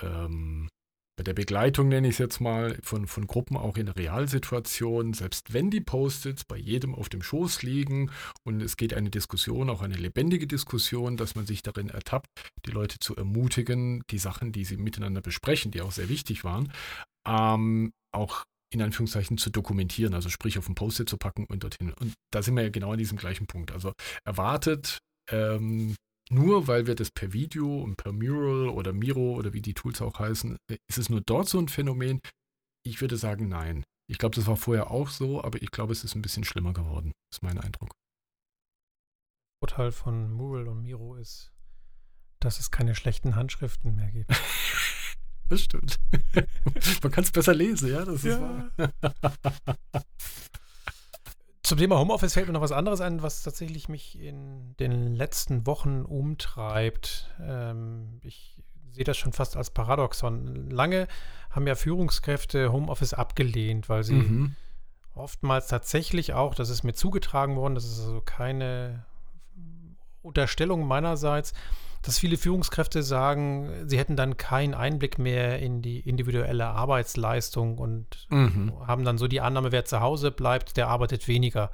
ähm, 0.00 0.68
bei 1.16 1.22
der 1.22 1.34
Begleitung, 1.34 1.88
nenne 1.88 2.08
ich 2.08 2.14
es 2.14 2.18
jetzt 2.18 2.40
mal, 2.40 2.78
von, 2.82 3.06
von 3.06 3.26
Gruppen 3.26 3.56
auch 3.56 3.76
in 3.76 3.86
der 3.86 3.96
Realsituation, 3.96 5.12
selbst 5.12 5.52
wenn 5.52 5.70
die 5.70 5.80
Post-its 5.80 6.44
bei 6.44 6.56
jedem 6.56 6.94
auf 6.94 7.08
dem 7.08 7.22
Schoß 7.22 7.62
liegen 7.62 8.10
und 8.44 8.60
es 8.60 8.76
geht 8.76 8.94
eine 8.94 9.10
Diskussion, 9.10 9.70
auch 9.70 9.82
eine 9.82 9.94
lebendige 9.94 10.46
Diskussion, 10.46 11.16
dass 11.16 11.34
man 11.34 11.46
sich 11.46 11.62
darin 11.62 11.88
ertappt, 11.88 12.26
die 12.66 12.72
Leute 12.72 12.98
zu 12.98 13.14
ermutigen, 13.14 14.02
die 14.10 14.18
Sachen, 14.18 14.52
die 14.52 14.64
sie 14.64 14.76
miteinander 14.76 15.20
besprechen, 15.20 15.70
die 15.70 15.82
auch 15.82 15.92
sehr 15.92 16.08
wichtig 16.08 16.42
waren, 16.42 16.72
ähm, 17.26 17.92
auch 18.12 18.44
in 18.72 18.82
Anführungszeichen 18.82 19.38
zu 19.38 19.50
dokumentieren, 19.50 20.14
also 20.14 20.28
sprich 20.28 20.58
auf 20.58 20.68
ein 20.68 20.74
Post-it 20.74 21.08
zu 21.08 21.16
packen 21.16 21.46
und 21.46 21.62
dorthin. 21.62 21.92
Und 21.92 22.14
da 22.32 22.42
sind 22.42 22.56
wir 22.56 22.64
ja 22.64 22.70
genau 22.70 22.92
an 22.92 22.98
diesem 22.98 23.16
gleichen 23.16 23.46
Punkt. 23.46 23.70
Also 23.70 23.92
erwartet 24.24 24.98
ähm, 25.30 25.94
nur 26.30 26.66
weil 26.66 26.86
wir 26.86 26.94
das 26.94 27.10
per 27.10 27.32
Video 27.32 27.82
und 27.82 27.96
per 27.96 28.12
Mural 28.12 28.68
oder 28.68 28.92
Miro 28.92 29.34
oder 29.34 29.52
wie 29.52 29.62
die 29.62 29.74
Tools 29.74 30.00
auch 30.00 30.18
heißen, 30.18 30.56
äh, 30.70 30.76
ist 30.88 30.98
es 30.98 31.08
nur 31.08 31.20
dort 31.20 31.48
so 31.48 31.58
ein 31.58 31.68
Phänomen? 31.68 32.20
Ich 32.82 33.00
würde 33.00 33.16
sagen, 33.16 33.48
nein. 33.48 33.84
Ich 34.06 34.18
glaube, 34.18 34.34
das 34.36 34.46
war 34.46 34.56
vorher 34.56 34.90
auch 34.90 35.08
so, 35.08 35.42
aber 35.42 35.62
ich 35.62 35.70
glaube, 35.70 35.92
es 35.92 36.04
ist 36.04 36.14
ein 36.14 36.22
bisschen 36.22 36.44
schlimmer 36.44 36.74
geworden, 36.74 37.12
ist 37.32 37.42
mein 37.42 37.58
Eindruck. 37.58 37.94
Vorteil 39.62 39.92
von 39.92 40.30
Mural 40.30 40.68
und 40.68 40.82
Miro 40.82 41.14
ist, 41.14 41.52
dass 42.38 42.60
es 42.60 42.70
keine 42.70 42.94
schlechten 42.94 43.34
Handschriften 43.34 43.94
mehr 43.94 44.10
gibt. 44.10 44.30
das 45.48 45.62
stimmt. 45.62 45.96
Man 47.02 47.12
kann 47.12 47.24
es 47.24 47.32
besser 47.32 47.54
lesen, 47.54 47.90
ja, 47.90 48.04
das 48.04 48.16
ist 48.16 48.24
ja. 48.24 48.40
wahr. 48.76 48.92
Zum 51.74 51.80
Thema 51.80 51.98
Homeoffice 51.98 52.34
fällt 52.34 52.46
mir 52.46 52.52
noch 52.52 52.60
was 52.60 52.70
anderes 52.70 53.00
ein, 53.00 53.20
was 53.24 53.42
tatsächlich 53.42 53.88
mich 53.88 54.16
in 54.20 54.76
den 54.78 55.16
letzten 55.16 55.66
Wochen 55.66 56.02
umtreibt. 56.02 57.34
Ähm, 57.42 58.20
ich 58.22 58.62
sehe 58.90 59.02
das 59.02 59.16
schon 59.16 59.32
fast 59.32 59.56
als 59.56 59.70
Paradoxon. 59.70 60.70
Lange 60.70 61.08
haben 61.50 61.66
ja 61.66 61.74
Führungskräfte 61.74 62.70
Homeoffice 62.70 63.12
abgelehnt, 63.12 63.88
weil 63.88 64.04
sie 64.04 64.14
mhm. 64.14 64.54
oftmals 65.16 65.66
tatsächlich 65.66 66.32
auch, 66.32 66.54
das 66.54 66.70
ist 66.70 66.84
mir 66.84 66.92
zugetragen 66.92 67.56
worden, 67.56 67.74
das 67.74 67.86
ist 67.86 67.98
also 67.98 68.20
keine 68.20 69.04
Unterstellung 70.22 70.86
meinerseits, 70.86 71.54
dass 72.04 72.18
viele 72.18 72.36
Führungskräfte 72.36 73.02
sagen, 73.02 73.88
sie 73.88 73.98
hätten 73.98 74.14
dann 74.14 74.36
keinen 74.36 74.74
Einblick 74.74 75.18
mehr 75.18 75.58
in 75.60 75.80
die 75.80 76.00
individuelle 76.00 76.66
Arbeitsleistung 76.66 77.78
und 77.78 78.26
mhm. 78.28 78.74
haben 78.86 79.06
dann 79.06 79.16
so 79.16 79.26
die 79.26 79.40
Annahme, 79.40 79.72
wer 79.72 79.86
zu 79.86 80.00
Hause 80.00 80.30
bleibt, 80.30 80.76
der 80.76 80.88
arbeitet 80.88 81.26
weniger. 81.28 81.70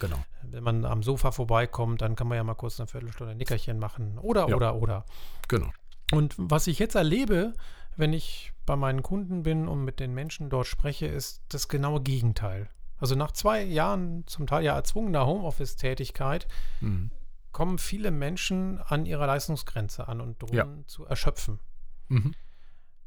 Genau. 0.00 0.16
Wenn 0.42 0.64
man 0.64 0.84
am 0.86 1.02
Sofa 1.02 1.32
vorbeikommt, 1.32 2.00
dann 2.00 2.16
kann 2.16 2.28
man 2.28 2.36
ja 2.36 2.44
mal 2.44 2.54
kurz 2.54 2.80
eine 2.80 2.86
Viertelstunde 2.86 3.32
ein 3.32 3.36
Nickerchen 3.36 3.78
machen. 3.78 4.18
Oder, 4.18 4.48
ja. 4.48 4.56
oder, 4.56 4.76
oder. 4.76 5.04
Genau. 5.48 5.70
Und 6.12 6.34
was 6.38 6.66
ich 6.66 6.78
jetzt 6.78 6.94
erlebe, 6.94 7.52
wenn 7.96 8.14
ich 8.14 8.52
bei 8.64 8.74
meinen 8.74 9.02
Kunden 9.02 9.42
bin 9.42 9.68
und 9.68 9.84
mit 9.84 10.00
den 10.00 10.14
Menschen 10.14 10.48
dort 10.48 10.66
spreche, 10.66 11.06
ist 11.06 11.42
das 11.50 11.68
genaue 11.68 12.00
Gegenteil. 12.00 12.70
Also 12.96 13.16
nach 13.16 13.32
zwei 13.32 13.62
Jahren 13.62 14.26
zum 14.26 14.46
Teil 14.46 14.64
ja 14.64 14.74
erzwungener 14.74 15.26
Homeoffice-Tätigkeit 15.26 16.48
mhm 16.80 17.10
kommen 17.52 17.78
viele 17.78 18.10
Menschen 18.10 18.78
an 18.78 19.06
ihrer 19.06 19.26
Leistungsgrenze 19.26 20.08
an 20.08 20.20
und 20.20 20.42
drohen 20.42 20.54
ja. 20.54 20.86
zu 20.86 21.06
erschöpfen. 21.06 21.60
Mhm. 22.08 22.34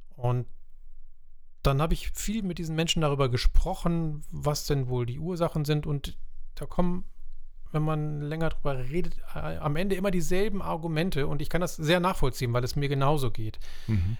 Und 0.10 0.48
dann 1.64 1.82
habe 1.82 1.94
ich 1.94 2.12
viel 2.12 2.44
mit 2.44 2.58
diesen 2.58 2.76
Menschen 2.76 3.02
darüber 3.02 3.30
gesprochen, 3.30 4.24
was 4.32 4.66
denn 4.66 4.88
wohl 4.88 5.06
die 5.06 5.20
Ursachen 5.20 5.66
sind. 5.66 5.86
Und 5.86 6.18
da 6.56 6.66
kommen, 6.66 7.06
wenn 7.72 7.84
man 7.84 8.22
länger 8.22 8.50
darüber 8.50 8.78
redet, 8.90 9.18
äh, 9.36 9.58
am 9.58 9.76
Ende 9.76 9.96
immer 9.96 10.12
dieselben 10.12 10.62
Argumente. 10.62 11.28
Und 11.28 11.42
ich 11.42 11.50
kann 11.50 11.62
das 11.62 11.76
sehr 11.76 12.00
nachvollziehen, 12.00 12.52
weil 12.54 12.64
es 12.64 12.76
mir 12.76 12.90
genauso 12.90 13.32
geht. 13.32 13.60
Mhm. 13.88 14.18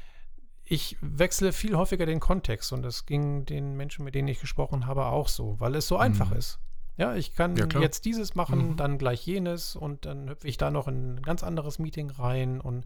Ich 0.64 0.98
wechsle 1.02 1.52
viel 1.52 1.76
häufiger 1.76 2.06
den 2.06 2.20
Kontext 2.20 2.72
und 2.72 2.84
das 2.84 3.06
ging 3.06 3.46
den 3.46 3.76
Menschen, 3.76 4.06
mit 4.06 4.16
denen 4.16 4.28
ich 4.30 4.40
gesprochen 4.40 4.86
habe, 4.86 5.06
auch 5.08 5.28
so, 5.28 5.60
weil 5.60 5.76
es 5.76 5.88
so 5.88 5.96
mhm. 5.96 6.02
einfach 6.02 6.32
ist. 6.32 6.60
Ja, 7.02 7.16
ich 7.16 7.34
kann 7.34 7.56
ja, 7.56 7.66
jetzt 7.80 8.06
dieses 8.06 8.36
machen, 8.36 8.70
mhm. 8.70 8.78
dann 8.78 9.00
gleich 9.00 9.26
jenes 9.26 9.76
und 9.76 10.06
dann 10.06 10.30
hüpfe 10.30 10.48
ich 10.48 10.58
da 10.58 10.70
noch 10.70 10.88
in 10.88 11.16
ein 11.16 11.22
ganz 11.24 11.42
anderes 11.42 11.80
Meeting 11.80 12.12
rein 12.12 12.62
und 12.62 12.86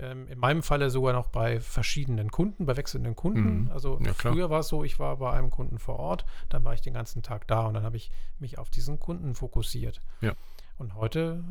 ähm, 0.00 0.26
in 0.26 0.40
meinem 0.40 0.64
Falle 0.64 0.90
sogar 0.90 1.12
noch 1.12 1.28
bei 1.28 1.60
verschiedenen 1.60 2.32
Kunden, 2.32 2.66
bei 2.66 2.76
wechselnden 2.76 3.14
Kunden. 3.14 3.66
Mhm. 3.66 3.70
Also 3.70 4.00
ja, 4.04 4.14
früher 4.14 4.50
war 4.50 4.60
es 4.60 4.68
so, 4.68 4.82
ich 4.82 4.98
war 4.98 5.18
bei 5.18 5.30
einem 5.30 5.50
Kunden 5.50 5.78
vor 5.78 6.00
Ort, 6.00 6.24
dann 6.48 6.64
war 6.64 6.74
ich 6.74 6.80
den 6.80 6.94
ganzen 6.94 7.22
Tag 7.22 7.46
da 7.46 7.66
und 7.66 7.74
dann 7.74 7.84
habe 7.84 7.96
ich 7.96 8.10
mich 8.40 8.58
auf 8.58 8.68
diesen 8.68 8.98
Kunden 8.98 9.36
fokussiert. 9.36 10.00
Ja. 10.22 10.34
Und 10.76 10.96
heute 10.96 11.44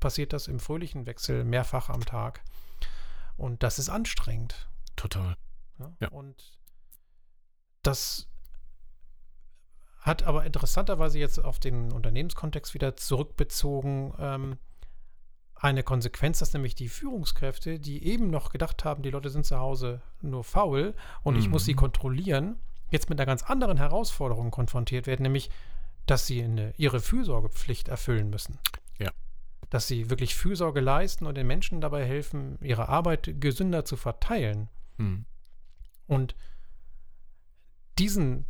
passiert 0.00 0.32
das 0.32 0.48
im 0.48 0.58
fröhlichen 0.58 1.06
Wechsel 1.06 1.44
mehrfach 1.44 1.88
am 1.88 2.04
Tag. 2.04 2.42
Und 3.36 3.62
das 3.62 3.78
ist 3.78 3.90
anstrengend. 3.90 4.68
Total. 4.96 5.36
Ja? 5.78 5.92
ja. 6.00 6.08
Und 6.08 6.58
das 7.84 8.26
hat 9.98 10.22
aber 10.22 10.44
interessanterweise 10.44 11.18
jetzt 11.18 11.38
auf 11.38 11.58
den 11.58 11.92
Unternehmenskontext 11.92 12.74
wieder 12.74 12.96
zurückbezogen 12.96 14.14
ähm, 14.18 14.58
eine 15.54 15.82
Konsequenz, 15.82 16.38
dass 16.38 16.52
nämlich 16.52 16.74
die 16.76 16.88
Führungskräfte, 16.88 17.80
die 17.80 18.04
eben 18.04 18.30
noch 18.30 18.50
gedacht 18.50 18.84
haben, 18.84 19.02
die 19.02 19.10
Leute 19.10 19.28
sind 19.28 19.44
zu 19.44 19.58
Hause 19.58 20.02
nur 20.20 20.44
faul 20.44 20.94
und 21.22 21.34
mhm. 21.34 21.40
ich 21.40 21.48
muss 21.48 21.64
sie 21.64 21.74
mhm. 21.74 21.78
kontrollieren, 21.78 22.60
jetzt 22.90 23.10
mit 23.10 23.18
einer 23.18 23.26
ganz 23.26 23.42
anderen 23.42 23.76
Herausforderung 23.76 24.50
konfrontiert 24.50 25.06
werden, 25.06 25.22
nämlich 25.22 25.50
dass 26.06 26.26
sie 26.26 26.42
eine, 26.42 26.72
ihre 26.76 27.00
Fürsorgepflicht 27.00 27.88
erfüllen 27.88 28.30
müssen. 28.30 28.58
Ja. 28.98 29.10
Dass 29.68 29.86
sie 29.86 30.10
wirklich 30.10 30.34
Fürsorge 30.34 30.80
leisten 30.80 31.26
und 31.26 31.36
den 31.36 31.46
Menschen 31.46 31.80
dabei 31.80 32.04
helfen, 32.04 32.58
ihre 32.62 32.88
Arbeit 32.88 33.40
gesünder 33.40 33.84
zu 33.84 33.96
verteilen. 33.96 34.68
Mhm. 34.96 35.26
Und 36.06 36.34
diesen, 37.98 38.46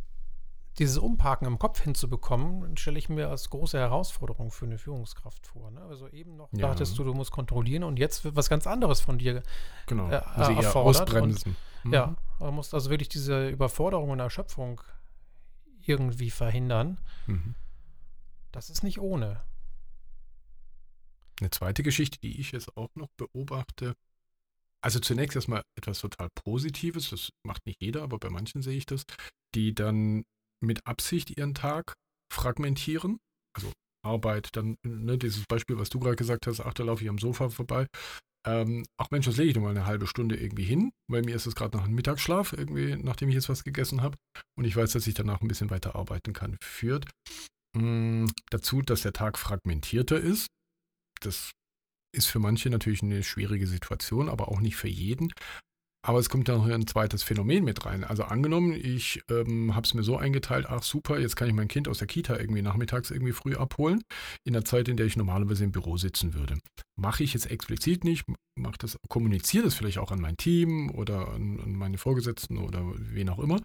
dieses 0.79 0.97
Umparken 0.97 1.45
im 1.45 1.59
Kopf 1.59 1.81
hinzubekommen, 1.81 2.77
stelle 2.77 2.97
ich 2.97 3.09
mir 3.09 3.29
als 3.29 3.49
große 3.49 3.77
Herausforderung 3.77 4.49
für 4.51 4.65
eine 4.65 4.77
Führungskraft 4.77 5.45
vor. 5.45 5.71
Ne? 5.71 5.81
Also 5.81 6.07
eben 6.09 6.37
noch 6.37 6.49
ja. 6.53 6.67
dachtest 6.67 6.97
du, 6.97 7.03
du 7.03 7.13
musst 7.13 7.31
kontrollieren 7.31 7.83
und 7.83 7.99
jetzt 7.99 8.23
wird 8.23 8.35
was 8.35 8.49
ganz 8.49 8.65
anderes 8.65 9.01
von 9.01 9.17
dir 9.17 9.43
genau. 9.85 10.09
äh, 10.09 10.15
also 10.15 10.53
erfordert. 10.53 11.01
Ausbremsen. 11.03 11.55
Und, 11.83 11.89
mhm. 11.89 11.93
Ja, 11.93 12.15
man 12.39 12.55
muss 12.55 12.73
also 12.73 12.89
wirklich 12.89 13.09
diese 13.09 13.49
Überforderung 13.49 14.09
und 14.09 14.19
Erschöpfung 14.19 14.81
irgendwie 15.85 16.29
verhindern. 16.29 16.99
Mhm. 17.27 17.55
Das 18.51 18.69
ist 18.69 18.83
nicht 18.83 18.99
ohne. 18.99 19.41
Eine 21.39 21.51
zweite 21.51 21.83
Geschichte, 21.83 22.19
die 22.19 22.39
ich 22.39 22.51
jetzt 22.51 22.75
auch 22.77 22.89
noch 22.95 23.09
beobachte, 23.17 23.95
also 24.81 24.99
zunächst 24.99 25.35
erstmal 25.35 25.63
etwas 25.75 25.99
total 25.99 26.29
Positives, 26.29 27.09
das 27.09 27.31
macht 27.43 27.65
nicht 27.65 27.81
jeder, 27.81 28.01
aber 28.01 28.17
bei 28.17 28.29
manchen 28.29 28.61
sehe 28.61 28.77
ich 28.77 28.85
das, 28.85 29.03
die 29.55 29.75
dann 29.75 30.23
mit 30.61 30.85
Absicht 30.85 31.37
ihren 31.37 31.53
Tag 31.53 31.93
fragmentieren. 32.31 33.19
Also 33.55 33.71
Arbeit, 34.05 34.49
dann 34.53 34.75
ne, 34.83 35.17
dieses 35.17 35.45
Beispiel, 35.45 35.77
was 35.77 35.89
du 35.89 35.99
gerade 35.99 36.15
gesagt 36.15 36.47
hast, 36.47 36.61
ach, 36.61 36.73
da 36.73 36.83
laufe 36.83 37.03
ich 37.03 37.09
am 37.09 37.17
Sofa 37.17 37.49
vorbei. 37.49 37.87
Ähm, 38.47 38.85
ach 38.97 39.11
Mensch, 39.11 39.25
das 39.25 39.37
lege 39.37 39.49
ich 39.49 39.55
nur 39.55 39.65
mal 39.65 39.71
eine 39.71 39.85
halbe 39.85 40.07
Stunde 40.07 40.37
irgendwie 40.37 40.63
hin, 40.63 40.91
weil 41.09 41.23
mir 41.23 41.35
ist 41.35 41.45
es 41.45 41.55
gerade 41.55 41.77
nach 41.77 41.85
einem 41.85 41.95
Mittagsschlaf, 41.95 42.53
irgendwie, 42.53 42.95
nachdem 42.95 43.29
ich 43.29 43.35
jetzt 43.35 43.49
was 43.49 43.65
gegessen 43.65 44.01
habe. 44.01 44.17
Und 44.57 44.63
ich 44.63 44.75
weiß, 44.75 44.93
dass 44.93 45.07
ich 45.07 45.13
danach 45.13 45.41
ein 45.41 45.47
bisschen 45.47 45.69
weiter 45.69 45.95
arbeiten 45.95 46.31
kann. 46.31 46.57
Führt 46.63 47.05
mh, 47.75 47.81
hm, 47.81 48.31
dazu, 48.49 48.81
dass 48.81 49.01
der 49.01 49.13
Tag 49.13 49.37
fragmentierter 49.37 50.19
ist. 50.19 50.47
Das 51.21 51.51
ist 52.15 52.27
für 52.27 52.39
manche 52.39 52.69
natürlich 52.69 53.03
eine 53.03 53.23
schwierige 53.23 53.67
Situation, 53.67 54.29
aber 54.29 54.47
auch 54.47 54.61
nicht 54.61 54.77
für 54.77 54.87
jeden. 54.87 55.33
Aber 56.01 56.19
es 56.19 56.29
kommt 56.29 56.47
da 56.47 56.55
noch 56.55 56.65
ein 56.65 56.87
zweites 56.87 57.23
Phänomen 57.23 57.65
mit 57.65 57.85
rein. 57.85 58.05
Also 58.05 58.23
angenommen, 58.23 58.71
ich 58.71 59.21
ähm, 59.29 59.75
habe 59.75 59.85
es 59.85 59.93
mir 59.93 60.03
so 60.03 60.17
eingeteilt, 60.17 60.67
ach 60.69 60.81
super, 60.81 61.19
jetzt 61.19 61.35
kann 61.35 61.49
ich 61.49 61.53
mein 61.53 61.67
Kind 61.67 61.89
aus 61.89 61.97
der 61.97 62.07
Kita 62.07 62.37
irgendwie 62.37 62.61
nachmittags 62.61 63.11
irgendwie 63.11 63.33
früh 63.33 63.55
abholen, 63.55 64.01
in 64.45 64.53
der 64.53 64.63
Zeit, 64.63 64.87
in 64.87 64.95
der 64.95 65.07
ich 65.07 65.17
normalerweise 65.17 65.65
im 65.65 65.73
Büro 65.73 65.97
sitzen 65.97 66.33
würde. 66.33 66.57
Mache 66.95 67.23
ich 67.23 67.33
jetzt 67.33 67.51
explizit 67.51 68.05
nicht, 68.05 68.23
mache 68.55 68.77
das, 68.79 68.97
kommuniziere 69.09 69.65
das 69.65 69.75
vielleicht 69.75 69.97
auch 69.97 70.11
an 70.11 70.21
mein 70.21 70.37
Team 70.37 70.89
oder 70.91 71.29
an, 71.33 71.59
an 71.59 71.73
meine 71.73 71.97
Vorgesetzten 71.97 72.59
oder 72.59 72.81
wen 72.95 73.29
auch 73.29 73.39
immer. 73.39 73.59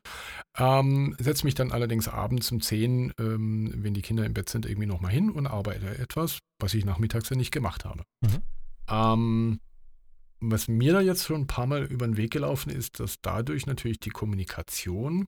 Ähm, 0.59 1.14
Setze 1.20 1.44
mich 1.44 1.55
dann 1.55 1.70
allerdings 1.70 2.09
abends 2.09 2.51
um 2.51 2.61
10, 2.61 3.12
ähm, 3.20 3.73
wenn 3.77 3.94
die 3.94 4.03
Kinder 4.03 4.27
im 4.27 4.35
Bett 4.35 4.49
sind, 4.49 4.66
irgendwie 4.66 4.88
nochmal 4.88 5.12
hin 5.12 5.31
und 5.31 5.47
arbeite 5.47 5.99
etwas, 5.99 6.38
was 6.61 6.75
ich 6.75 6.85
nachmittags 6.85 7.31
ja 7.31 7.37
nicht 7.37 7.53
gemacht 7.53 7.85
habe. 7.85 8.03
Mhm. 8.23 8.42
Ähm, 8.88 9.61
was 10.40 10.68
mir 10.68 10.92
da 10.92 11.01
jetzt 11.01 11.25
schon 11.25 11.42
ein 11.42 11.47
paar 11.47 11.66
Mal 11.66 11.85
über 11.85 12.07
den 12.07 12.16
Weg 12.16 12.33
gelaufen 12.33 12.70
ist, 12.70 13.01
dass 13.01 13.20
dadurch 13.23 13.66
natürlich 13.66 14.01
die 14.01 14.11
Kommunikation, 14.11 15.27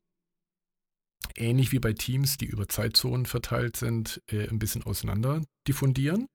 ähnlich 1.37 1.73
wie 1.73 1.79
bei 1.79 1.93
Teams, 1.93 2.37
die 2.37 2.47
über 2.47 2.69
Zeitzonen 2.69 3.27
verteilt 3.27 3.77
sind, 3.77 4.23
äh, 4.31 4.49
ein 4.49 4.59
bisschen 4.59 4.83
auseinander 4.85 5.43
diffundieren, 5.67 6.27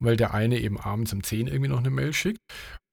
weil 0.00 0.16
der 0.16 0.34
eine 0.34 0.60
eben 0.60 0.78
abends 0.78 1.12
um 1.12 1.22
10 1.22 1.46
irgendwie 1.46 1.68
noch 1.68 1.78
eine 1.78 1.90
Mail 1.90 2.12
schickt, 2.12 2.40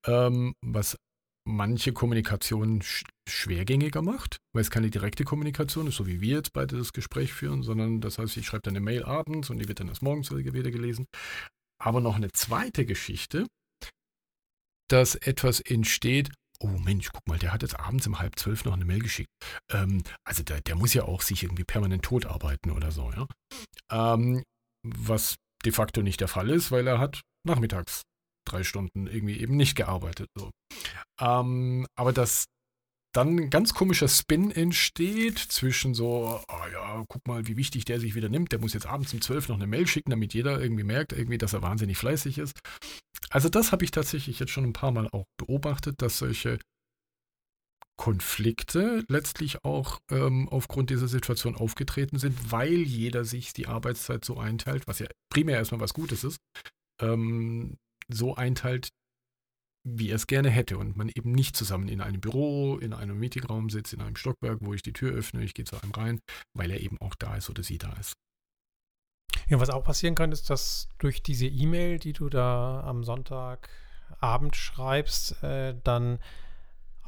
ähm, 0.07 0.53
was 0.61 0.97
manche 1.45 1.93
Kommunikation 1.93 2.81
sch 2.81 3.03
schwergängiger 3.27 4.01
macht, 4.01 4.37
weil 4.53 4.61
es 4.61 4.69
keine 4.69 4.89
direkte 4.89 5.23
Kommunikation 5.23 5.87
ist, 5.87 5.95
so 5.95 6.07
wie 6.07 6.19
wir 6.19 6.37
jetzt 6.37 6.51
beide 6.51 6.77
das 6.77 6.91
Gespräch 6.91 7.31
führen, 7.31 7.63
sondern 7.63 8.01
das 8.01 8.17
heißt, 8.17 8.35
ich 8.35 8.45
schreibe 8.45 8.63
dann 8.63 8.75
eine 8.75 8.83
Mail 8.83 9.03
abends 9.03 9.49
und 9.49 9.59
die 9.59 9.67
wird 9.67 9.79
dann 9.79 9.87
erst 9.87 10.01
morgens 10.01 10.29
wieder 10.31 10.71
gelesen. 10.71 11.05
Aber 11.81 12.01
noch 12.01 12.17
eine 12.17 12.31
zweite 12.31 12.85
Geschichte, 12.85 13.47
dass 14.89 15.15
etwas 15.15 15.59
entsteht, 15.59 16.31
oh 16.59 16.67
Mensch, 16.67 17.09
guck 17.11 17.27
mal, 17.27 17.39
der 17.39 17.53
hat 17.53 17.61
jetzt 17.61 17.79
abends 17.79 18.07
um 18.07 18.19
halb 18.19 18.39
zwölf 18.39 18.65
noch 18.65 18.73
eine 18.73 18.85
Mail 18.85 19.01
geschickt. 19.01 19.29
Ähm, 19.71 20.01
also 20.23 20.43
der, 20.43 20.61
der, 20.61 20.75
muss 20.75 20.93
ja 20.93 21.03
auch 21.03 21.21
sich 21.21 21.43
irgendwie 21.43 21.63
permanent 21.63 22.03
tot 22.03 22.25
arbeiten 22.25 22.71
oder 22.71 22.91
so, 22.91 23.11
ja. 23.11 23.27
Ähm, 23.91 24.43
was 24.83 25.35
de 25.65 25.71
facto 25.71 26.01
nicht 26.01 26.21
der 26.21 26.27
Fall 26.27 26.49
ist, 26.49 26.71
weil 26.71 26.87
er 26.87 26.99
hat 26.99 27.21
nachmittags 27.45 28.03
drei 28.45 28.63
Stunden 28.63 29.07
irgendwie 29.07 29.39
eben 29.39 29.55
nicht 29.55 29.75
gearbeitet. 29.75 30.27
So. 30.35 30.51
Ähm, 31.19 31.85
aber 31.95 32.13
dass 32.13 32.45
dann 33.13 33.37
ein 33.37 33.49
ganz 33.51 33.73
komischer 33.75 34.07
Spin 34.07 34.49
entsteht 34.49 35.37
zwischen 35.37 35.93
so, 35.93 36.41
oh 36.47 36.67
ja, 36.71 37.03
guck 37.07 37.27
mal, 37.27 37.47
wie 37.47 37.57
wichtig 37.57 37.85
der 37.85 37.99
sich 37.99 38.15
wieder 38.15 38.27
nimmt. 38.27 38.51
Der 38.51 38.59
muss 38.59 38.73
jetzt 38.73 38.87
abends 38.87 39.13
um 39.13 39.21
zwölf 39.21 39.47
noch 39.47 39.55
eine 39.55 39.67
Mail 39.67 39.85
schicken, 39.85 40.09
damit 40.09 40.33
jeder 40.33 40.59
irgendwie 40.59 40.83
merkt, 40.83 41.13
irgendwie, 41.13 41.37
dass 41.37 41.53
er 41.53 41.61
wahnsinnig 41.61 41.97
fleißig 41.97 42.39
ist. 42.39 42.59
Also 43.33 43.49
das 43.49 43.71
habe 43.71 43.83
ich 43.83 43.89
tatsächlich 43.89 44.39
jetzt 44.39 44.51
schon 44.51 44.63
ein 44.63 44.73
paar 44.73 44.91
Mal 44.91 45.09
auch 45.11 45.25
beobachtet, 45.37 46.03
dass 46.03 46.19
solche 46.19 46.59
Konflikte 47.97 49.03
letztlich 49.07 49.63
auch 49.63 49.99
ähm, 50.11 50.47
aufgrund 50.49 50.91
dieser 50.91 51.07
Situation 51.07 51.55
aufgetreten 51.55 52.19
sind, 52.19 52.51
weil 52.51 52.73
jeder 52.73 53.25
sich 53.25 53.51
die 53.53 53.65
Arbeitszeit 53.65 54.23
so 54.23 54.37
einteilt, 54.37 54.85
was 54.85 54.99
ja 54.99 55.07
primär 55.31 55.57
erstmal 55.57 55.81
was 55.81 55.95
Gutes 55.95 56.23
ist, 56.23 56.37
ähm, 57.01 57.77
so 58.07 58.35
einteilt, 58.35 58.89
wie 59.83 60.09
er 60.09 60.17
es 60.17 60.27
gerne 60.27 60.51
hätte 60.51 60.77
und 60.77 60.95
man 60.95 61.09
eben 61.09 61.31
nicht 61.31 61.57
zusammen 61.57 61.87
in 61.87 62.01
einem 62.01 62.21
Büro, 62.21 62.77
in 62.77 62.93
einem 62.93 63.17
Meetingraum 63.19 63.71
sitzt, 63.71 63.93
in 63.93 64.01
einem 64.01 64.15
Stockwerk, 64.15 64.59
wo 64.61 64.75
ich 64.75 64.83
die 64.83 64.93
Tür 64.93 65.11
öffne, 65.11 65.43
ich 65.43 65.55
gehe 65.55 65.65
zu 65.65 65.81
einem 65.81 65.91
rein, 65.91 66.19
weil 66.55 66.69
er 66.69 66.81
eben 66.81 66.99
auch 67.01 67.15
da 67.15 67.35
ist 67.35 67.49
oder 67.49 67.63
sie 67.63 67.79
da 67.79 67.93
ist. 67.93 68.13
Ja, 69.47 69.59
was 69.59 69.69
auch 69.69 69.83
passieren 69.83 70.15
kann, 70.15 70.31
ist, 70.31 70.49
dass 70.49 70.89
durch 70.99 71.21
diese 71.23 71.47
E-Mail, 71.47 71.99
die 71.99 72.13
du 72.13 72.29
da 72.29 72.81
am 72.85 73.03
Sonntagabend 73.03 74.55
schreibst, 74.55 75.43
äh, 75.43 75.75
dann 75.83 76.19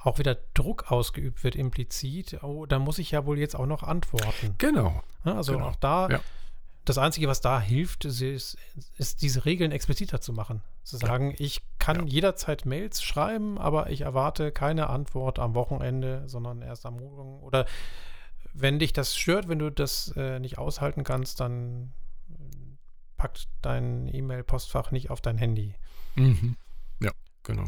auch 0.06 0.20
wieder 0.20 0.38
Druck 0.54 0.92
ausgeübt 0.92 1.44
wird 1.44 1.56
implizit. 1.56 2.44
Oh, 2.44 2.66
da 2.66 2.80
muss 2.80 3.00
ich 3.00 3.12
ja 3.12 3.26
wohl 3.26 3.40
jetzt 3.40 3.56
auch 3.56 3.66
noch 3.66 3.84
antworten. 3.84 4.56
Genau. 4.58 5.02
Ja, 5.24 5.36
also 5.36 5.54
genau. 5.54 5.70
auch 5.70 5.76
da, 5.78 6.10
ja. 6.10 6.20
das 6.86 6.98
Einzige, 6.98 7.28
was 7.28 7.42
da 7.42 7.60
hilft, 7.60 8.06
ist, 8.06 8.58
ist, 8.98 9.22
diese 9.22 9.46
Regeln 9.46 9.72
expliziter 9.72 10.22
zu 10.22 10.34
machen. 10.34 10.62
Zu 10.84 10.98
sagen, 10.98 11.32
ja. 11.32 11.38
ich 11.40 11.62
kann 11.80 12.06
jederzeit 12.06 12.66
Mails 12.66 13.02
schreiben, 13.02 13.58
aber 13.58 13.90
ich 13.90 14.02
erwarte 14.02 14.52
keine 14.52 14.90
Antwort 14.90 15.40
am 15.40 15.56
Wochenende, 15.56 16.24
sondern 16.28 16.62
erst 16.62 16.86
am 16.86 16.98
Morgen. 16.98 17.40
Oder 17.42 17.66
wenn 18.54 18.80
dich 18.80 18.94
das 18.94 19.18
stört, 19.18 19.48
wenn 19.48 19.60
du 19.60 19.72
das 19.72 20.14
äh, 20.16 20.40
nicht 20.40 20.60
aushalten 20.60 21.04
kannst, 21.04 21.40
dann 21.40 21.92
packt 23.26 23.48
dein 23.64 24.08
E-Mail-Postfach 24.14 24.92
nicht 24.92 25.10
auf 25.10 25.20
dein 25.20 25.40
Handy. 25.40 25.74
Mhm. 26.14 26.58
Ja, 27.02 27.12
genau. 27.42 27.66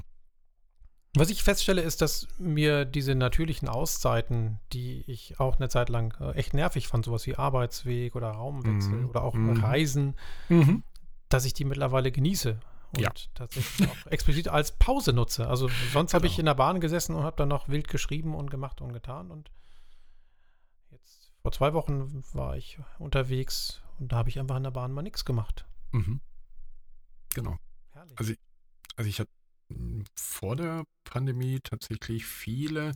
Was 1.15 1.31
ich 1.31 1.41
feststelle, 1.41 1.81
ist, 1.81 2.03
dass 2.03 2.27
mir 2.37 2.85
diese 2.85 3.15
natürlichen 3.15 3.67
Auszeiten, 3.67 4.59
die 4.71 5.03
ich 5.07 5.39
auch 5.39 5.55
eine 5.55 5.67
Zeit 5.67 5.89
lang 5.89 6.15
äh, 6.21 6.33
echt 6.33 6.53
nervig 6.53 6.87
fand, 6.87 7.05
sowas 7.05 7.25
wie 7.25 7.35
Arbeitsweg 7.35 8.15
oder 8.15 8.29
Raumwechsel 8.29 8.93
mhm. 8.93 9.09
oder 9.09 9.23
auch 9.23 9.33
mhm. 9.33 9.59
Reisen, 9.59 10.15
mhm. 10.47 10.83
dass 11.27 11.43
ich 11.45 11.55
die 11.55 11.65
mittlerweile 11.65 12.11
genieße 12.11 12.59
und 12.91 13.01
ja. 13.01 13.09
tatsächlich 13.33 13.89
auch 13.89 14.05
explizit 14.11 14.49
als 14.49 14.73
Pause 14.73 15.11
nutze. 15.11 15.47
Also 15.47 15.69
sonst 15.91 16.11
genau. 16.11 16.19
habe 16.19 16.27
ich 16.27 16.37
in 16.37 16.45
der 16.45 16.53
Bahn 16.53 16.79
gesessen 16.79 17.15
und 17.15 17.23
habe 17.23 17.37
dann 17.37 17.49
noch 17.49 17.67
wild 17.67 17.87
geschrieben 17.87 18.35
und 18.35 18.51
gemacht 18.51 18.79
und 18.79 18.93
getan. 18.93 19.31
Und 19.31 19.49
jetzt 20.91 21.31
vor 21.41 21.51
zwei 21.51 21.73
Wochen 21.73 22.23
war 22.33 22.55
ich 22.57 22.77
unterwegs 22.99 23.81
und 23.99 24.11
da 24.11 24.17
habe 24.17 24.29
ich 24.29 24.39
einfach 24.39 24.57
in 24.57 24.63
der 24.63 24.71
Bahn 24.71 24.91
mal 24.91 25.01
nichts 25.01 25.25
gemacht. 25.25 25.67
Mhm. 25.91 26.21
Genau. 27.33 27.57
Herrlich. 27.91 28.19
Also, 28.19 28.33
also 28.95 29.09
ich 29.09 29.19
hatte 29.19 29.31
vor 30.15 30.55
der 30.55 30.85
Pandemie 31.03 31.59
tatsächlich 31.61 32.25
viele 32.25 32.93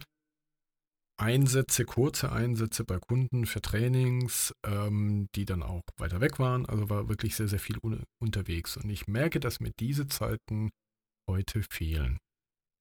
Einsätze, 1.17 1.85
kurze 1.85 2.31
Einsätze 2.31 2.83
bei 2.83 2.97
Kunden 2.97 3.45
für 3.45 3.61
Trainings, 3.61 4.53
ähm, 4.65 5.27
die 5.35 5.45
dann 5.45 5.61
auch 5.61 5.81
weiter 5.97 6.19
weg 6.19 6.39
waren. 6.39 6.65
Also 6.65 6.89
war 6.89 7.09
wirklich 7.09 7.35
sehr, 7.35 7.47
sehr 7.47 7.59
viel 7.59 7.77
un 7.83 8.03
unterwegs. 8.19 8.77
Und 8.77 8.89
ich 8.89 9.07
merke, 9.07 9.39
dass 9.39 9.59
mir 9.59 9.71
diese 9.79 10.07
Zeiten 10.07 10.71
heute 11.29 11.61
fehlen. 11.69 12.17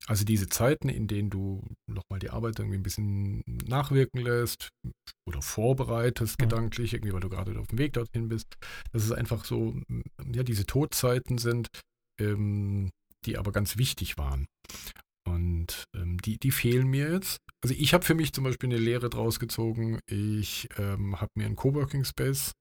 Also 0.07 0.25
diese 0.25 0.49
Zeiten, 0.49 0.89
in 0.89 1.07
denen 1.07 1.31
du 1.31 1.63
nochmal 1.87 2.19
die 2.19 2.31
Arbeit 2.31 2.59
irgendwie 2.59 2.79
ein 2.79 2.83
bisschen 2.83 3.43
nachwirken 3.67 4.21
lässt 4.21 4.71
oder 5.29 5.43
vorbereitest 5.43 6.39
mhm. 6.39 6.45
gedanklich, 6.45 6.95
irgendwie 6.95 7.13
weil 7.13 7.21
du 7.21 7.29
gerade 7.29 7.59
auf 7.59 7.69
dem 7.69 7.79
Weg 7.79 7.93
dorthin 7.93 8.29
bist, 8.29 8.57
dass 8.93 9.05
es 9.05 9.13
einfach 9.13 9.45
so, 9.45 9.81
ja, 10.33 10.43
diese 10.43 10.67
Todzeiten 10.67 11.39
sind, 11.39 11.69
ähm, 12.21 12.91
die 13.27 13.37
aber 13.37 13.53
ganz 13.53 13.77
wichtig 13.77 14.17
waren. 14.17 14.47
Und 15.29 15.85
ähm, 15.95 16.19
die, 16.19 16.39
die 16.39 16.51
fehlen 16.51 16.89
mir 16.89 17.13
jetzt. 17.13 17.39
Also 17.63 17.75
ich 17.79 17.93
habe 17.93 18.05
für 18.05 18.15
mich 18.15 18.33
zum 18.33 18.45
Beispiel 18.45 18.71
eine 18.71 18.79
Lehre 18.79 19.11
draus 19.11 19.39
gezogen. 19.39 20.01
Ich 20.07 20.69
ähm, 20.79 21.21
habe 21.21 21.31
mir 21.37 21.45
einen 21.45 21.57
Coworking 21.57 22.05
Space 22.05 22.53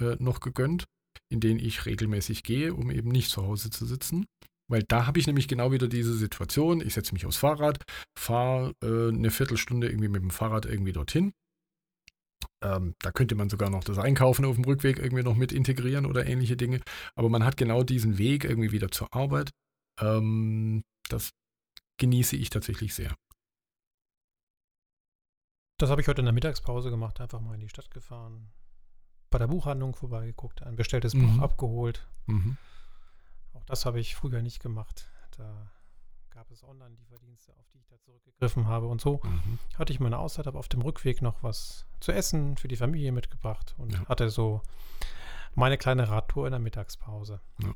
äh, 0.00 0.16
noch 0.18 0.40
gegönnt, 0.40 0.86
in 1.30 1.40
den 1.40 1.58
ich 1.58 1.84
regelmäßig 1.84 2.42
gehe, 2.42 2.74
um 2.74 2.90
eben 2.90 3.10
nicht 3.10 3.30
zu 3.30 3.42
Hause 3.42 3.70
zu 3.70 3.84
sitzen. 3.84 4.24
Weil 4.68 4.82
da 4.82 5.06
habe 5.06 5.18
ich 5.18 5.26
nämlich 5.26 5.48
genau 5.48 5.72
wieder 5.72 5.88
diese 5.88 6.14
Situation. 6.14 6.80
Ich 6.80 6.94
setze 6.94 7.12
mich 7.12 7.26
aufs 7.26 7.36
Fahrrad, 7.36 7.82
fahre 8.18 8.74
äh, 8.82 9.08
eine 9.08 9.30
Viertelstunde 9.30 9.88
irgendwie 9.88 10.08
mit 10.08 10.22
dem 10.22 10.30
Fahrrad 10.30 10.66
irgendwie 10.66 10.92
dorthin 10.92 11.32
Ähm, 12.62 12.94
da 13.00 13.12
könnte 13.12 13.34
man 13.34 13.48
sogar 13.48 13.70
noch 13.70 13.84
das 13.84 13.98
Einkaufen 13.98 14.44
auf 14.44 14.56
dem 14.56 14.64
Rückweg 14.64 14.98
irgendwie 14.98 15.22
noch 15.22 15.36
mit 15.36 15.52
integrieren 15.52 16.06
oder 16.06 16.26
ähnliche 16.26 16.56
Dinge. 16.56 16.80
Aber 17.14 17.28
man 17.28 17.44
hat 17.44 17.56
genau 17.56 17.82
diesen 17.82 18.18
Weg 18.18 18.44
irgendwie 18.44 18.72
wieder 18.72 18.90
zur 18.90 19.12
Arbeit. 19.14 19.50
Ähm, 20.00 20.82
das 21.08 21.32
genieße 21.98 22.36
ich 22.36 22.50
tatsächlich 22.50 22.94
sehr. 22.94 23.14
Das 25.78 25.90
habe 25.90 26.00
ich 26.00 26.08
heute 26.08 26.22
in 26.22 26.26
der 26.26 26.34
Mittagspause 26.34 26.90
gemacht, 26.90 27.20
einfach 27.20 27.40
mal 27.40 27.54
in 27.54 27.60
die 27.60 27.68
Stadt 27.68 27.90
gefahren, 27.90 28.50
bei 29.30 29.38
der 29.38 29.46
Buchhandlung 29.48 29.94
vorbeigeguckt, 29.94 30.62
ein 30.62 30.76
bestelltes 30.76 31.14
mhm. 31.14 31.36
Buch 31.36 31.42
abgeholt. 31.42 32.06
Mhm. 32.26 32.56
Auch 33.56 33.64
das 33.64 33.86
habe 33.86 34.00
ich 34.00 34.14
früher 34.14 34.42
nicht 34.42 34.60
gemacht. 34.60 35.08
Da 35.36 35.70
gab 36.30 36.50
es 36.50 36.62
Online-Lieferdienste, 36.62 37.52
auf 37.58 37.66
die 37.72 37.78
ich 37.78 37.86
da 37.86 37.98
zurückgegriffen 37.98 38.66
habe. 38.66 38.86
Und 38.86 39.00
so 39.00 39.20
mhm. 39.22 39.58
hatte 39.78 39.92
ich 39.92 40.00
meine 40.00 40.18
Auszeit, 40.18 40.46
habe 40.46 40.58
auf 40.58 40.68
dem 40.68 40.82
Rückweg 40.82 41.22
noch 41.22 41.42
was 41.42 41.86
zu 42.00 42.12
essen 42.12 42.56
für 42.56 42.68
die 42.68 42.76
Familie 42.76 43.12
mitgebracht 43.12 43.74
und 43.78 43.92
ja. 43.92 44.06
hatte 44.06 44.28
so 44.28 44.60
meine 45.54 45.78
kleine 45.78 46.08
Radtour 46.08 46.46
in 46.46 46.50
der 46.52 46.60
Mittagspause. 46.60 47.40
Ja. 47.62 47.72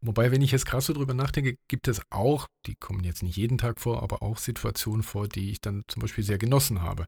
Wobei, 0.00 0.30
wenn 0.30 0.42
ich 0.42 0.52
jetzt 0.52 0.66
krass 0.66 0.86
so 0.86 0.92
drüber 0.92 1.14
nachdenke, 1.14 1.56
gibt 1.68 1.88
es 1.88 2.02
auch, 2.10 2.46
die 2.66 2.74
kommen 2.74 3.04
jetzt 3.04 3.22
nicht 3.22 3.36
jeden 3.36 3.56
Tag 3.56 3.80
vor, 3.80 4.02
aber 4.02 4.22
auch 4.22 4.36
Situationen 4.36 5.02
vor, 5.02 5.28
die 5.28 5.50
ich 5.50 5.62
dann 5.62 5.82
zum 5.88 6.00
Beispiel 6.02 6.24
sehr 6.24 6.36
genossen 6.36 6.82
habe. 6.82 7.06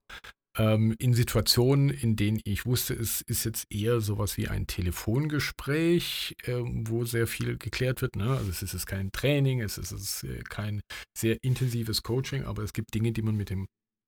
Ähm, 0.58 0.94
in 0.98 1.12
Situationen, 1.12 1.90
in 1.90 2.16
denen 2.16 2.40
ich 2.44 2.64
wusste, 2.64 2.94
es 2.94 3.20
ist 3.22 3.44
jetzt 3.44 3.66
eher 3.70 4.00
sowas 4.00 4.36
wie 4.36 4.48
ein 4.48 4.66
Telefongespräch, 4.66 6.36
äh, 6.44 6.60
wo 6.62 7.04
sehr 7.04 7.26
viel 7.26 7.58
geklärt 7.58 8.00
wird. 8.00 8.16
Ne? 8.16 8.30
Also 8.30 8.48
es 8.50 8.62
ist 8.62 8.72
jetzt 8.72 8.86
kein 8.86 9.12
Training, 9.12 9.60
es 9.60 9.76
ist, 9.76 9.92
es 9.92 10.22
ist 10.22 10.24
äh, 10.24 10.42
kein 10.48 10.80
sehr 11.16 11.42
intensives 11.42 12.02
Coaching, 12.02 12.44
aber 12.44 12.62
es 12.62 12.72
gibt 12.72 12.94
Dinge, 12.94 13.12
die 13.12 13.22
man 13.22 13.36
mit 13.36 13.50
dem 13.50 13.66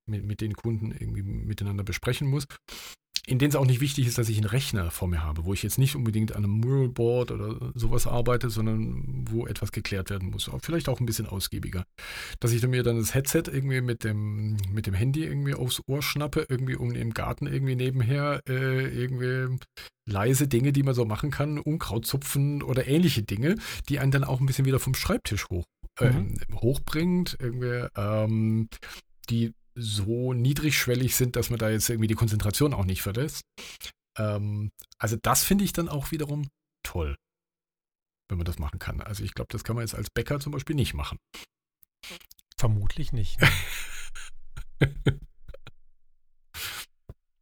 mit, 0.08 0.24
mit 0.24 0.40
den 0.40 0.54
Kunden 0.54 0.90
irgendwie 0.90 1.22
miteinander 1.22 1.84
besprechen 1.84 2.28
muss 2.28 2.46
in 3.28 3.38
denen 3.38 3.50
es 3.50 3.56
auch 3.56 3.66
nicht 3.66 3.82
wichtig 3.82 4.06
ist, 4.06 4.16
dass 4.16 4.30
ich 4.30 4.38
einen 4.38 4.46
Rechner 4.46 4.90
vor 4.90 5.06
mir 5.06 5.22
habe, 5.22 5.44
wo 5.44 5.52
ich 5.52 5.62
jetzt 5.62 5.78
nicht 5.78 5.94
unbedingt 5.94 6.34
an 6.34 6.44
einem 6.44 6.60
Muralboard 6.60 7.30
oder 7.30 7.72
sowas 7.74 8.06
arbeite, 8.06 8.48
sondern 8.48 9.26
wo 9.30 9.46
etwas 9.46 9.70
geklärt 9.70 10.08
werden 10.08 10.30
muss. 10.30 10.48
Auch 10.48 10.60
vielleicht 10.62 10.88
auch 10.88 10.98
ein 10.98 11.04
bisschen 11.04 11.26
ausgiebiger. 11.26 11.84
Dass 12.40 12.52
ich 12.52 12.66
mir 12.66 12.82
dann 12.82 12.96
das 12.96 13.12
Headset 13.12 13.42
irgendwie 13.46 13.82
mit 13.82 14.02
dem, 14.02 14.56
mit 14.72 14.86
dem 14.86 14.94
Handy 14.94 15.24
irgendwie 15.24 15.54
aufs 15.54 15.82
Ohr 15.86 16.02
schnappe, 16.02 16.46
irgendwie 16.48 16.76
um 16.76 16.92
im 16.92 17.12
Garten 17.12 17.46
irgendwie 17.46 17.76
nebenher 17.76 18.40
äh, 18.48 18.86
irgendwie 18.86 19.58
leise 20.06 20.48
Dinge, 20.48 20.72
die 20.72 20.82
man 20.82 20.94
so 20.94 21.04
machen 21.04 21.30
kann, 21.30 21.58
Unkraut 21.58 22.06
zupfen 22.06 22.62
oder 22.62 22.88
ähnliche 22.88 23.22
Dinge, 23.22 23.56
die 23.90 23.98
einen 23.98 24.10
dann 24.10 24.24
auch 24.24 24.40
ein 24.40 24.46
bisschen 24.46 24.64
wieder 24.64 24.80
vom 24.80 24.94
Schreibtisch 24.94 25.50
hoch, 25.50 25.66
äh, 26.00 26.10
mhm. 26.10 26.38
hochbringt, 26.54 27.36
irgendwie, 27.40 27.88
ähm, 27.94 28.70
die 29.28 29.52
so 29.78 30.32
niedrigschwellig 30.32 31.14
sind, 31.16 31.36
dass 31.36 31.50
man 31.50 31.58
da 31.58 31.70
jetzt 31.70 31.88
irgendwie 31.88 32.08
die 32.08 32.14
Konzentration 32.14 32.74
auch 32.74 32.84
nicht 32.84 33.02
verlässt. 33.02 33.42
Ähm, 34.16 34.70
also 34.98 35.16
das 35.22 35.44
finde 35.44 35.64
ich 35.64 35.72
dann 35.72 35.88
auch 35.88 36.10
wiederum 36.10 36.48
toll, 36.82 37.16
wenn 38.28 38.38
man 38.38 38.44
das 38.44 38.58
machen 38.58 38.78
kann. 38.78 39.00
Also 39.00 39.24
ich 39.24 39.34
glaube, 39.34 39.48
das 39.52 39.64
kann 39.64 39.76
man 39.76 39.84
jetzt 39.84 39.94
als 39.94 40.10
Bäcker 40.10 40.40
zum 40.40 40.52
Beispiel 40.52 40.76
nicht 40.76 40.94
machen. 40.94 41.18
Vermutlich 42.56 43.12
nicht. 43.12 43.40
Ne? 43.40 43.48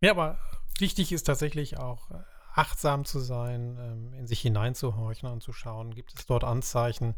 ja, 0.01 0.11
aber 0.11 0.39
wichtig 0.79 1.13
ist 1.13 1.25
tatsächlich 1.25 1.79
auch 1.79 2.11
achtsam 2.55 3.05
zu 3.05 3.21
sein, 3.21 3.77
ähm, 3.79 4.13
in 4.15 4.27
sich 4.27 4.41
hineinzuhorchen 4.41 5.29
und 5.29 5.43
zu 5.43 5.53
schauen, 5.53 5.95
gibt 5.95 6.19
es 6.19 6.27
dort 6.27 6.45
Anzeichen, 6.45 7.15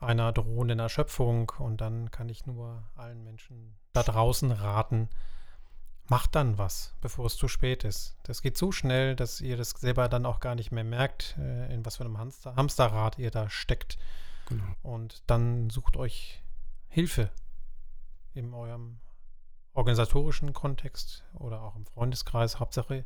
einer 0.00 0.32
drohenden 0.32 0.78
Erschöpfung. 0.78 1.52
Und 1.58 1.80
dann 1.80 2.10
kann 2.10 2.28
ich 2.28 2.46
nur 2.46 2.84
allen 2.94 3.22
Menschen 3.24 3.76
da 3.92 4.02
draußen 4.02 4.50
raten, 4.50 5.08
macht 6.06 6.34
dann 6.34 6.58
was, 6.58 6.94
bevor 7.00 7.26
es 7.26 7.36
zu 7.36 7.48
spät 7.48 7.84
ist. 7.84 8.16
Das 8.24 8.42
geht 8.42 8.58
so 8.58 8.72
schnell, 8.72 9.16
dass 9.16 9.40
ihr 9.40 9.56
das 9.56 9.70
selber 9.70 10.08
dann 10.08 10.26
auch 10.26 10.40
gar 10.40 10.54
nicht 10.54 10.70
mehr 10.70 10.84
merkt, 10.84 11.36
äh, 11.38 11.72
in 11.72 11.84
was 11.86 11.96
für 11.96 12.04
einem 12.04 12.18
Hamster 12.18 12.56
Hamsterrad 12.56 13.18
ihr 13.18 13.30
da 13.30 13.48
steckt. 13.48 13.98
Genau. 14.48 14.64
Und 14.82 15.22
dann 15.26 15.70
sucht 15.70 15.96
euch 15.96 16.42
Hilfe 16.88 17.30
in 18.34 18.52
eurem 18.52 19.00
organisatorischen 19.72 20.52
Kontext 20.52 21.24
oder 21.34 21.62
auch 21.62 21.76
im 21.76 21.86
Freundeskreis. 21.86 22.60
Hauptsache, 22.60 23.04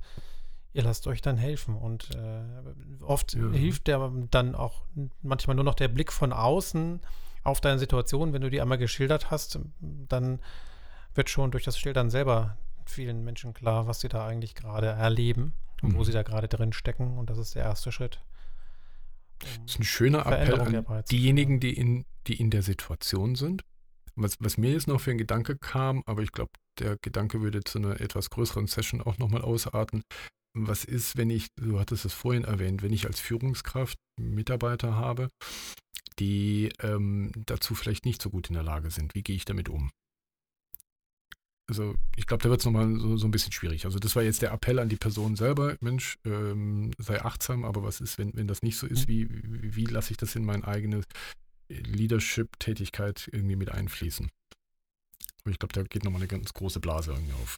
ihr 0.79 0.85
lasst 0.85 1.09
euch 1.09 1.21
dann 1.21 1.37
helfen. 1.37 1.77
Und 1.77 2.11
äh, 2.14 3.03
oft 3.03 3.35
ja. 3.35 3.51
hilft 3.51 3.88
der 3.88 4.11
dann 4.31 4.55
auch 4.55 4.83
manchmal 5.23 5.57
nur 5.57 5.64
noch 5.64 5.75
der 5.75 5.88
Blick 5.88 6.12
von 6.12 6.33
außen 6.33 7.01
auf 7.43 7.61
deine 7.61 7.81
Situation. 7.81 8.33
Wenn 8.33 8.43
du 8.43 8.49
die 8.49 8.61
einmal 8.61 8.79
geschildert 8.79 9.31
hast, 9.31 9.59
dann 9.81 10.41
wird 11.14 11.29
schon 11.29 11.51
durch 11.51 11.64
das 11.64 11.79
Schildern 11.79 12.11
selber 12.11 12.57
vielen 12.87 13.25
Menschen 13.25 13.55
klar, 13.55 13.88
was 13.88 14.01
sie 14.01 14.09
da 14.09 14.27
eigentlich 14.27 14.55
gerade 14.55 14.87
erleben 14.87 15.53
und 15.83 15.93
mhm. 15.93 15.99
wo 15.99 16.05
sie 16.05 16.12
da 16.12 16.23
gerade 16.23 16.47
drin 16.47 16.73
stecken. 16.73 17.19
Und 17.19 17.29
das 17.29 17.38
ist 17.38 17.57
der 17.57 17.64
erste 17.64 17.91
Schritt. 17.91 18.21
Um 19.43 19.49
das 19.67 19.75
ist 19.75 19.81
ein 19.81 19.85
schöner 19.85 20.27
Appell 20.27 20.61
an 20.61 21.05
diejenigen, 21.11 21.59
die 21.59 21.77
in, 21.77 22.05
die 22.29 22.35
in 22.35 22.51
der 22.51 22.62
Situation 22.62 23.35
sind. 23.35 23.62
Was, 24.14 24.37
was 24.41 24.59
mir 24.59 24.73
jetzt 24.73 24.87
noch 24.87 25.01
für 25.01 25.11
ein 25.11 25.19
Gedanke 25.19 25.57
kam, 25.57 26.03
aber 26.07 26.23
ich 26.23 26.33
glaube, 26.33 26.51
der 26.79 26.97
Gedanke 27.03 27.41
würde 27.41 27.62
zu 27.62 27.79
einer 27.79 28.01
etwas 28.01 28.31
größeren 28.31 28.67
Session 28.67 29.01
auch 29.01 29.19
nochmal 29.19 29.43
ausarten, 29.43 30.03
was 30.55 30.85
ist, 30.85 31.17
wenn 31.17 31.31
ich, 31.31 31.49
du 31.57 31.79
hattest 31.79 32.05
es 32.05 32.13
vorhin 32.13 32.45
erwähnt, 32.45 32.83
wenn 32.83 32.93
ich 32.93 33.07
als 33.07 33.21
Führungskraft 33.21 33.99
Mitarbeiter 34.21 34.97
habe, 34.97 35.31
die 36.19 36.71
ähm, 36.81 37.31
dazu 37.47 37.75
vielleicht 37.75 38.05
nicht 38.05 38.21
so 38.21 38.31
gut 38.31 38.49
in 38.49 38.55
der 38.55 38.63
Lage 38.63 38.91
sind? 38.91 39.15
Wie 39.15 39.23
gehe 39.23 39.37
ich 39.37 39.45
damit 39.45 39.69
um? 39.69 39.91
Also 41.69 41.97
ich 42.17 42.27
glaube, 42.27 42.43
da 42.43 42.49
wird 42.49 42.61
es 42.61 42.67
nochmal 42.67 42.99
so, 42.99 43.19
so 43.19 43.29
ein 43.29 43.31
bisschen 43.31 43.53
schwierig. 43.53 43.85
Also 43.85 43.99
das 43.99 44.17
war 44.17 44.23
jetzt 44.23 44.41
der 44.41 44.53
Appell 44.53 44.79
an 44.79 44.89
die 44.89 44.97
Person 44.97 45.37
selber, 45.37 45.77
Mensch, 45.81 46.19
ähm, 46.25 46.93
sei 46.99 47.23
achtsam, 47.23 47.65
aber 47.65 47.83
was 47.83 48.01
ist, 48.01 48.17
wenn, 48.17 48.35
wenn 48.35 48.49
das 48.49 48.63
nicht 48.63 48.79
so 48.79 48.87
ist? 48.87 49.07
Mhm. 49.07 49.13
Wie, 49.13 49.29
wie, 49.31 49.77
wie 49.77 49.85
lasse 49.85 50.13
ich 50.13 50.17
das 50.17 50.35
in 50.35 50.47
meine 50.47 50.67
eigene 50.67 51.03
Leadership-Tätigkeit 51.69 53.29
irgendwie 53.33 53.57
mit 53.57 53.71
einfließen? 53.71 54.31
Aber 55.42 55.51
ich 55.51 55.59
glaube, 55.59 55.72
da 55.72 55.83
geht 55.83 56.05
nochmal 56.05 56.20
eine 56.20 56.29
ganz 56.29 56.53
große 56.53 56.81
Blase 56.81 57.12
irgendwie 57.12 57.33
auf. 57.35 57.57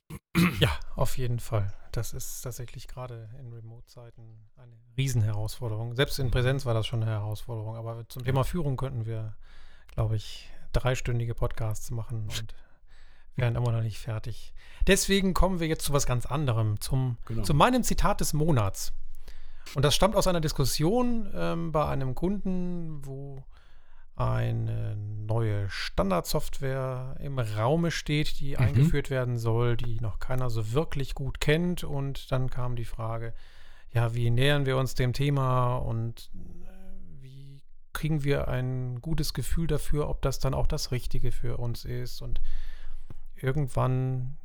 Ja, 0.60 0.70
auf 0.96 1.18
jeden 1.18 1.40
Fall. 1.40 1.72
Das 1.92 2.12
ist 2.12 2.42
tatsächlich 2.42 2.86
gerade 2.86 3.28
in 3.38 3.52
Remote-Zeiten 3.52 4.48
eine 4.56 4.76
Riesenherausforderung. 4.96 5.96
Selbst 5.96 6.18
in 6.18 6.30
Präsenz 6.30 6.66
war 6.66 6.74
das 6.74 6.86
schon 6.86 7.02
eine 7.02 7.10
Herausforderung. 7.10 7.76
Aber 7.76 8.08
zum 8.08 8.24
Thema 8.24 8.44
Führung 8.44 8.76
könnten 8.76 9.06
wir, 9.06 9.34
glaube 9.94 10.16
ich, 10.16 10.48
dreistündige 10.72 11.34
Podcasts 11.34 11.90
machen 11.90 12.28
und 12.38 12.54
wären 13.36 13.56
immer 13.56 13.72
noch 13.72 13.82
nicht 13.82 13.98
fertig. 13.98 14.52
Deswegen 14.86 15.34
kommen 15.34 15.60
wir 15.60 15.66
jetzt 15.66 15.84
zu 15.84 15.92
was 15.92 16.06
ganz 16.06 16.26
anderem, 16.26 16.80
zum, 16.80 17.16
genau. 17.26 17.42
zu 17.42 17.54
meinem 17.54 17.82
Zitat 17.82 18.20
des 18.20 18.32
Monats. 18.32 18.92
Und 19.74 19.84
das 19.84 19.94
stammt 19.94 20.16
aus 20.16 20.26
einer 20.26 20.40
Diskussion 20.40 21.30
ähm, 21.34 21.72
bei 21.72 21.86
einem 21.86 22.14
Kunden, 22.14 23.04
wo 23.04 23.44
eine 24.16 24.96
neue 24.96 25.68
Standardsoftware 25.70 27.16
im 27.20 27.38
Raume 27.38 27.90
steht, 27.90 28.40
die 28.40 28.52
mhm. 28.52 28.58
eingeführt 28.58 29.10
werden 29.10 29.38
soll, 29.38 29.76
die 29.76 30.00
noch 30.00 30.18
keiner 30.18 30.50
so 30.50 30.72
wirklich 30.72 31.14
gut 31.14 31.40
kennt. 31.40 31.84
Und 31.84 32.30
dann 32.30 32.50
kam 32.50 32.76
die 32.76 32.84
Frage, 32.84 33.34
ja, 33.92 34.14
wie 34.14 34.30
nähern 34.30 34.66
wir 34.66 34.76
uns 34.76 34.94
dem 34.94 35.12
Thema 35.12 35.76
und 35.76 36.30
äh, 36.34 37.22
wie 37.22 37.62
kriegen 37.92 38.22
wir 38.22 38.48
ein 38.48 39.00
gutes 39.00 39.34
Gefühl 39.34 39.66
dafür, 39.66 40.08
ob 40.08 40.22
das 40.22 40.38
dann 40.38 40.54
auch 40.54 40.66
das 40.66 40.92
Richtige 40.92 41.32
für 41.32 41.56
uns 41.56 41.84
ist. 41.84 42.22
Und 42.22 42.40
irgendwann 43.36 44.36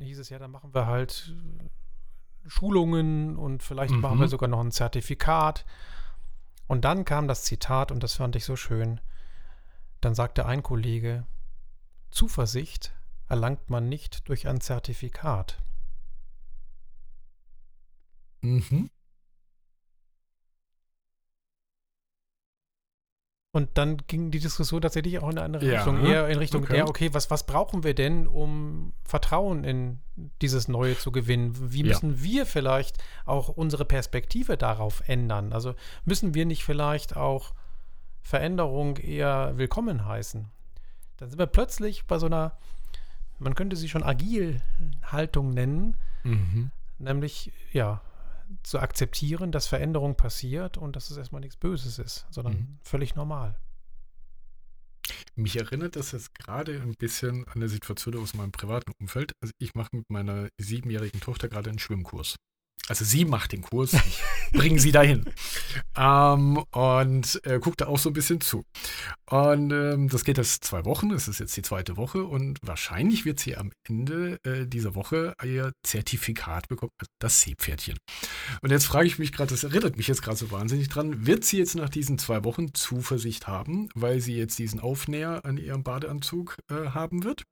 hieß 0.00 0.18
es 0.18 0.28
ja, 0.28 0.38
dann 0.38 0.50
machen 0.50 0.74
wir 0.74 0.86
halt 0.86 1.34
Schulungen 2.46 3.36
und 3.36 3.62
vielleicht 3.62 3.94
mhm. 3.94 4.00
machen 4.00 4.20
wir 4.20 4.28
sogar 4.28 4.48
noch 4.48 4.60
ein 4.60 4.70
Zertifikat. 4.70 5.64
Und 6.68 6.84
dann 6.84 7.04
kam 7.04 7.26
das 7.26 7.42
Zitat, 7.42 7.90
und 7.90 8.02
das 8.02 8.14
fand 8.14 8.36
ich 8.36 8.44
so 8.44 8.54
schön. 8.54 9.00
Dann 10.00 10.14
sagte 10.14 10.46
ein 10.46 10.62
Kollege, 10.62 11.26
Zuversicht 12.10 12.94
erlangt 13.26 13.68
man 13.70 13.88
nicht 13.88 14.28
durch 14.28 14.46
ein 14.46 14.60
Zertifikat. 14.60 15.60
Mhm. 18.42 18.90
Und 23.58 23.70
dann 23.74 23.96
ging 24.06 24.30
die 24.30 24.38
Diskussion 24.38 24.80
tatsächlich 24.80 25.18
auch 25.18 25.28
in 25.30 25.36
eine 25.36 25.42
andere 25.42 25.66
ja, 25.66 25.78
Richtung, 25.78 26.06
eher 26.06 26.28
in 26.28 26.38
Richtung, 26.38 26.62
okay. 26.62 26.76
ja, 26.76 26.86
okay, 26.86 27.12
was, 27.12 27.28
was 27.28 27.44
brauchen 27.44 27.82
wir 27.82 27.92
denn, 27.92 28.28
um 28.28 28.92
Vertrauen 29.02 29.64
in 29.64 29.98
dieses 30.40 30.68
Neue 30.68 30.96
zu 30.96 31.10
gewinnen? 31.10 31.72
Wie 31.72 31.82
müssen 31.82 32.12
ja. 32.12 32.22
wir 32.22 32.46
vielleicht 32.46 32.98
auch 33.24 33.48
unsere 33.48 33.84
Perspektive 33.84 34.56
darauf 34.56 35.02
ändern? 35.08 35.52
Also 35.52 35.74
müssen 36.04 36.34
wir 36.34 36.46
nicht 36.46 36.62
vielleicht 36.62 37.16
auch 37.16 37.52
Veränderung 38.22 38.96
eher 38.96 39.54
willkommen 39.56 40.06
heißen? 40.06 40.46
Dann 41.16 41.28
sind 41.28 41.40
wir 41.40 41.46
plötzlich 41.46 42.06
bei 42.06 42.20
so 42.20 42.26
einer, 42.26 42.56
man 43.40 43.56
könnte 43.56 43.74
sie 43.74 43.88
schon 43.88 44.04
Agil-Haltung 44.04 45.50
nennen, 45.50 45.96
mhm. 46.22 46.70
nämlich, 47.00 47.50
ja, 47.72 48.02
zu 48.62 48.78
akzeptieren, 48.80 49.52
dass 49.52 49.66
Veränderung 49.66 50.16
passiert 50.16 50.76
und 50.76 50.96
dass 50.96 51.10
es 51.10 51.16
erstmal 51.16 51.40
nichts 51.40 51.56
Böses 51.56 51.98
ist, 51.98 52.26
sondern 52.30 52.54
mhm. 52.54 52.78
völlig 52.82 53.14
normal. 53.14 53.58
Mich 55.36 55.56
erinnert 55.56 55.96
das 55.96 56.12
jetzt 56.12 56.34
gerade 56.34 56.80
ein 56.80 56.94
bisschen 56.94 57.46
an 57.48 57.54
eine 57.54 57.68
Situation 57.68 58.18
aus 58.18 58.34
meinem 58.34 58.52
privaten 58.52 58.92
Umfeld. 59.00 59.32
Also 59.40 59.52
ich 59.58 59.74
mache 59.74 59.90
mit 59.92 60.10
meiner 60.10 60.48
siebenjährigen 60.58 61.20
Tochter 61.20 61.48
gerade 61.48 61.70
einen 61.70 61.78
Schwimmkurs. 61.78 62.36
Also 62.88 63.04
sie 63.04 63.24
macht 63.24 63.52
den 63.52 63.62
Kurs, 63.62 63.92
ich 63.92 64.22
bringe 64.52 64.78
sie 64.80 64.92
dahin. 64.92 65.24
Ähm, 66.00 66.58
und 66.70 67.40
äh, 67.44 67.58
guckt 67.58 67.80
da 67.80 67.86
auch 67.86 67.98
so 67.98 68.10
ein 68.10 68.12
bisschen 68.12 68.40
zu. 68.40 68.64
Und 69.28 69.72
ähm, 69.72 70.08
das 70.08 70.22
geht 70.22 70.38
jetzt 70.38 70.64
zwei 70.64 70.84
Wochen, 70.84 71.10
es 71.10 71.26
ist 71.26 71.40
jetzt 71.40 71.56
die 71.56 71.62
zweite 71.62 71.96
Woche 71.96 72.22
und 72.22 72.60
wahrscheinlich 72.62 73.24
wird 73.24 73.40
sie 73.40 73.56
am 73.56 73.72
Ende 73.82 74.38
äh, 74.44 74.64
dieser 74.64 74.94
Woche 74.94 75.34
ihr 75.44 75.72
Zertifikat 75.82 76.68
bekommen, 76.68 76.92
also 76.98 77.10
das 77.18 77.40
Seepferdchen. 77.40 77.98
Und 78.62 78.70
jetzt 78.70 78.86
frage 78.86 79.08
ich 79.08 79.18
mich 79.18 79.32
gerade, 79.32 79.50
das 79.50 79.64
erinnert 79.64 79.96
mich 79.96 80.06
jetzt 80.06 80.22
gerade 80.22 80.36
so 80.36 80.52
wahnsinnig 80.52 80.88
dran, 80.88 81.26
wird 81.26 81.44
sie 81.44 81.58
jetzt 81.58 81.74
nach 81.74 81.88
diesen 81.88 82.16
zwei 82.16 82.44
Wochen 82.44 82.72
Zuversicht 82.74 83.48
haben, 83.48 83.88
weil 83.96 84.20
sie 84.20 84.36
jetzt 84.36 84.58
diesen 84.60 84.78
Aufnäher 84.78 85.44
an 85.44 85.56
ihrem 85.56 85.82
Badeanzug 85.82 86.56
äh, 86.70 86.90
haben 86.90 87.24
wird? 87.24 87.42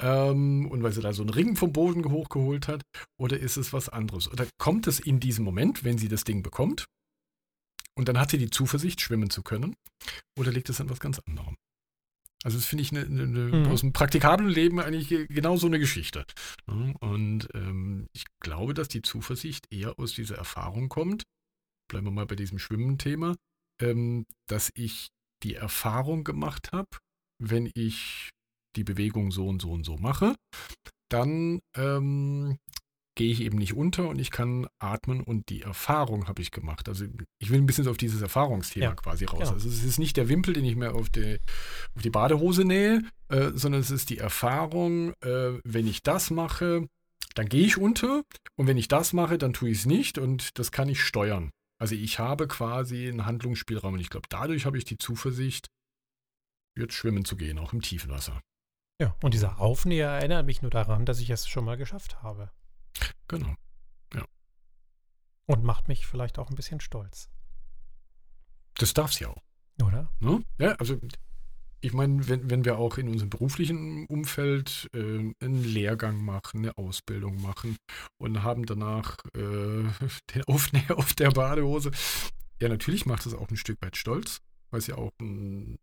Ähm, 0.00 0.68
und 0.70 0.82
weil 0.82 0.92
sie 0.92 1.00
da 1.00 1.12
so 1.12 1.22
einen 1.22 1.30
Ring 1.30 1.56
vom 1.56 1.72
Boden 1.72 2.10
hochgeholt 2.10 2.68
hat? 2.68 2.82
Oder 3.18 3.38
ist 3.38 3.56
es 3.56 3.72
was 3.72 3.88
anderes? 3.88 4.30
Oder 4.30 4.46
kommt 4.58 4.86
es 4.86 5.00
in 5.00 5.20
diesem 5.20 5.44
Moment, 5.44 5.84
wenn 5.84 5.98
sie 5.98 6.08
das 6.08 6.24
Ding 6.24 6.42
bekommt 6.42 6.86
und 7.94 8.08
dann 8.08 8.18
hat 8.18 8.30
sie 8.30 8.38
die 8.38 8.50
Zuversicht, 8.50 9.00
schwimmen 9.00 9.30
zu 9.30 9.42
können? 9.42 9.74
Oder 10.38 10.52
liegt 10.52 10.68
es 10.70 10.80
an 10.80 10.90
was 10.90 11.00
ganz 11.00 11.18
anderem? 11.20 11.56
Also 12.42 12.56
das 12.56 12.66
finde 12.66 12.82
ich 12.82 12.90
eine, 12.92 13.04
eine, 13.04 13.22
eine, 13.22 13.58
mhm. 13.58 13.66
aus 13.66 13.80
dem 13.80 13.92
praktikablen 13.92 14.48
Leben 14.48 14.80
eigentlich 14.80 15.28
genau 15.28 15.56
so 15.56 15.66
eine 15.66 15.78
Geschichte. 15.78 16.24
Und 16.66 17.48
ähm, 17.52 18.06
ich 18.14 18.24
glaube, 18.40 18.72
dass 18.72 18.88
die 18.88 19.02
Zuversicht 19.02 19.66
eher 19.70 19.98
aus 19.98 20.14
dieser 20.14 20.36
Erfahrung 20.36 20.88
kommt, 20.88 21.24
bleiben 21.90 22.06
wir 22.06 22.12
mal 22.12 22.26
bei 22.26 22.36
diesem 22.36 22.58
Schwimmen-Thema, 22.58 23.36
ähm, 23.82 24.24
dass 24.48 24.70
ich 24.74 25.08
die 25.42 25.54
Erfahrung 25.54 26.24
gemacht 26.24 26.72
habe, 26.72 26.88
wenn 27.38 27.70
ich 27.74 28.30
die 28.76 28.84
Bewegung 28.84 29.30
so 29.30 29.46
und 29.48 29.60
so 29.60 29.70
und 29.72 29.84
so 29.84 29.96
mache, 29.96 30.34
dann 31.08 31.60
ähm, 31.76 32.58
gehe 33.16 33.32
ich 33.32 33.42
eben 33.42 33.58
nicht 33.58 33.74
unter 33.74 34.08
und 34.08 34.18
ich 34.18 34.30
kann 34.30 34.66
atmen 34.78 35.22
und 35.22 35.48
die 35.48 35.62
Erfahrung 35.62 36.28
habe 36.28 36.40
ich 36.40 36.52
gemacht. 36.52 36.88
Also 36.88 37.04
ich 37.38 37.50
will 37.50 37.60
ein 37.60 37.66
bisschen 37.66 37.88
auf 37.88 37.96
dieses 37.96 38.22
Erfahrungsthema 38.22 38.86
ja, 38.86 38.94
quasi 38.94 39.24
raus. 39.24 39.40
Genau. 39.40 39.52
Also 39.52 39.68
es 39.68 39.84
ist 39.84 39.98
nicht 39.98 40.16
der 40.16 40.28
Wimpel, 40.28 40.54
den 40.54 40.64
ich 40.64 40.76
mir 40.76 40.94
auf 40.94 41.10
die, 41.10 41.38
auf 41.94 42.02
die 42.02 42.10
Badehose 42.10 42.64
nähe, 42.64 43.02
äh, 43.28 43.50
sondern 43.54 43.80
es 43.80 43.90
ist 43.90 44.10
die 44.10 44.18
Erfahrung, 44.18 45.12
äh, 45.20 45.58
wenn 45.64 45.86
ich 45.86 46.02
das 46.02 46.30
mache, 46.30 46.88
dann 47.34 47.48
gehe 47.48 47.66
ich 47.66 47.76
unter 47.76 48.22
und 48.56 48.66
wenn 48.66 48.78
ich 48.78 48.88
das 48.88 49.12
mache, 49.12 49.38
dann 49.38 49.52
tue 49.52 49.70
ich 49.70 49.80
es 49.80 49.86
nicht 49.86 50.18
und 50.18 50.58
das 50.58 50.72
kann 50.72 50.88
ich 50.88 51.02
steuern. 51.02 51.50
Also 51.78 51.94
ich 51.94 52.18
habe 52.18 52.46
quasi 52.46 53.08
einen 53.08 53.26
Handlungsspielraum 53.26 53.94
und 53.94 54.00
ich 54.00 54.10
glaube, 54.10 54.28
dadurch 54.30 54.66
habe 54.66 54.78
ich 54.78 54.84
die 54.84 54.98
Zuversicht, 54.98 55.68
jetzt 56.76 56.94
schwimmen 56.94 57.24
zu 57.24 57.36
gehen, 57.36 57.58
auch 57.58 57.72
im 57.72 57.82
tiefen 57.82 58.10
Wasser. 58.10 58.40
Ja, 59.00 59.16
und 59.22 59.32
dieser 59.32 59.58
Aufnäher 59.58 60.10
erinnert 60.10 60.44
mich 60.44 60.60
nur 60.60 60.70
daran, 60.70 61.06
dass 61.06 61.20
ich 61.20 61.30
es 61.30 61.48
schon 61.48 61.64
mal 61.64 61.78
geschafft 61.78 62.22
habe. 62.22 62.50
Genau. 63.28 63.54
Ja. 64.14 64.26
Und 65.46 65.64
macht 65.64 65.88
mich 65.88 66.06
vielleicht 66.06 66.38
auch 66.38 66.50
ein 66.50 66.54
bisschen 66.54 66.80
stolz. 66.80 67.30
Das 68.74 68.92
darf 68.92 69.14
sie 69.14 69.24
auch. 69.24 69.42
Oder? 69.82 70.12
Ne? 70.20 70.44
Ja, 70.58 70.72
also 70.72 70.98
ich 71.80 71.94
meine, 71.94 72.28
wenn, 72.28 72.50
wenn 72.50 72.66
wir 72.66 72.76
auch 72.76 72.98
in 72.98 73.08
unserem 73.08 73.30
beruflichen 73.30 74.04
Umfeld 74.04 74.90
äh, 74.92 75.32
einen 75.40 75.64
Lehrgang 75.64 76.22
machen, 76.22 76.58
eine 76.58 76.76
Ausbildung 76.76 77.40
machen 77.40 77.76
und 78.18 78.42
haben 78.42 78.66
danach 78.66 79.16
äh, 79.34 79.40
den 80.34 80.44
Aufnäher 80.46 80.98
auf 80.98 81.14
der 81.14 81.30
Badehose, 81.30 81.90
ja, 82.60 82.68
natürlich 82.68 83.06
macht 83.06 83.24
das 83.24 83.32
auch 83.32 83.48
ein 83.48 83.56
Stück 83.56 83.80
weit 83.80 83.96
stolz, 83.96 84.42
weil 84.70 84.80
es 84.80 84.88
ja 84.88 84.96
auch 84.96 85.10
ein, 85.22 85.78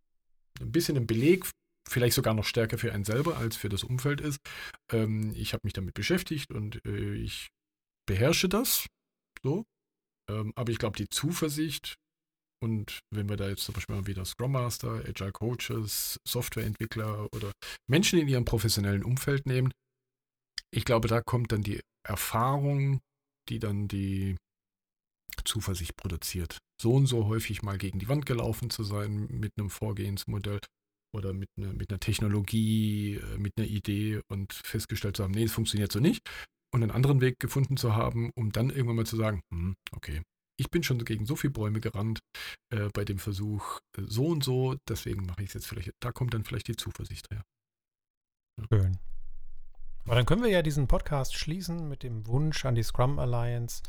ein 0.62 0.72
bisschen 0.72 0.98
ein 0.98 1.08
Beleg 1.08 1.48
vielleicht 1.89 2.15
sogar 2.15 2.34
noch 2.34 2.45
stärker 2.45 2.78
für 2.78 2.93
einen 2.93 3.06
selber 3.06 3.38
als 3.38 3.56
für 3.56 3.69
das 3.69 3.84
Umfeld 3.84 4.21
ist. 4.21 4.39
Ähm, 4.91 5.34
ich 5.36 5.54
habe 5.54 5.62
mich 5.63 5.73
damit 5.73 5.93
beschäftigt 5.93 6.52
und 6.52 6.84
äh, 6.86 7.13
ich 7.15 7.50
beherrsche 8.08 8.50
das. 8.50 8.88
So. 9.43 9.65
Ähm, 10.30 10.52
aber 10.56 10.71
ich 10.71 10.80
glaube, 10.80 10.97
die 10.97 11.10
Zuversicht 11.10 11.95
und 12.60 13.02
wenn 13.12 13.30
wir 13.30 13.38
da 13.38 13.50
jetzt 13.50 13.63
zum 13.63 13.76
Beispiel 13.76 13.95
mal 13.95 14.08
wieder 14.08 14.26
Scrum 14.26 14.54
Master, 14.54 15.04
Agile 15.08 15.32
Coaches, 15.32 16.19
Softwareentwickler 16.28 17.28
oder 17.34 17.52
Menschen 17.88 18.19
in 18.19 18.28
ihrem 18.28 18.45
professionellen 18.45 19.04
Umfeld 19.04 19.45
nehmen, 19.45 19.71
ich 20.71 20.84
glaube, 20.84 21.08
da 21.08 21.21
kommt 21.21 21.52
dann 21.52 21.62
die 21.62 21.82
Erfahrung, 22.06 23.00
die 23.50 23.60
dann 23.60 23.88
die 23.88 24.38
Zuversicht 25.45 25.95
produziert. 25.95 26.58
So 26.82 26.93
und 26.93 27.06
so 27.06 27.28
häufig 27.28 27.62
mal 27.62 27.78
gegen 27.78 28.00
die 28.00 28.10
Wand 28.10 28.26
gelaufen 28.26 28.69
zu 28.69 28.84
sein 28.84 29.28
mit 29.28 29.52
einem 29.58 29.69
Vorgehensmodell 29.69 30.60
oder 31.13 31.34
mit, 31.34 31.50
ne, 31.58 31.74
mit 31.74 31.89
einer 31.89 32.00
Technologie, 32.00 33.15
äh, 33.15 33.38
mit 33.38 33.54
einer 33.58 33.67
Idee 33.67 34.22
und 34.30 34.54
festgestellt 34.54 35.17
zu 35.17 35.24
haben, 35.24 35.32
nee, 35.32 35.43
es 35.43 35.54
funktioniert 35.54 35.91
so 35.91 36.00
nicht. 36.00 36.28
Und 36.74 36.84
einen 36.84 36.91
anderen 36.91 37.22
Weg 37.22 37.39
gefunden 37.39 37.78
zu 37.78 37.96
haben, 37.96 38.32
um 38.36 38.52
dann 38.52 38.70
irgendwann 38.70 38.98
mal 38.98 39.06
zu 39.06 39.15
sagen, 39.15 39.41
hm, 39.54 39.76
okay, 39.96 40.22
ich 40.60 40.70
bin 40.70 40.84
schon 40.84 41.04
gegen 41.06 41.26
so 41.26 41.36
viele 41.36 41.52
Bäume 41.52 41.80
gerannt 41.80 42.20
äh, 42.74 42.89
bei 42.93 43.06
dem 43.06 43.20
Versuch 43.20 43.80
äh, 43.98 44.02
so 44.06 44.28
und 44.28 44.43
so, 44.43 44.76
deswegen 44.88 45.26
mache 45.26 45.43
ich 45.43 45.50
es 45.50 45.54
jetzt 45.54 45.67
vielleicht. 45.67 45.91
Da 46.00 46.12
kommt 46.12 46.34
dann 46.34 46.43
vielleicht 46.43 46.67
die 46.67 46.76
Zuversicht 46.76 47.30
her. 47.32 47.43
Schön. 48.72 48.98
Aber 50.06 50.15
dann 50.15 50.26
können 50.26 50.41
wir 50.41 50.50
ja 50.50 50.62
diesen 50.62 50.88
Podcast 50.88 51.36
schließen 51.36 51.88
mit 51.89 52.02
dem 52.02 52.26
Wunsch 52.28 52.65
an 52.65 52.76
die 52.76 52.84
Scrum 52.84 53.20
Alliance, 53.20 53.84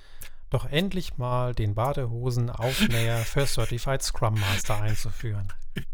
doch 0.51 0.65
endlich 0.67 1.19
mal 1.19 1.55
den 1.55 1.75
Badehosen-Aufnäher 1.75 3.19
für 3.19 3.47
Certified 3.47 4.03
Scrum 4.03 4.39
Master 4.41 4.81
einzuführen. 4.81 5.53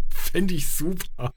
Fände 0.09 0.55
ich 0.55 0.69
super. 0.69 1.35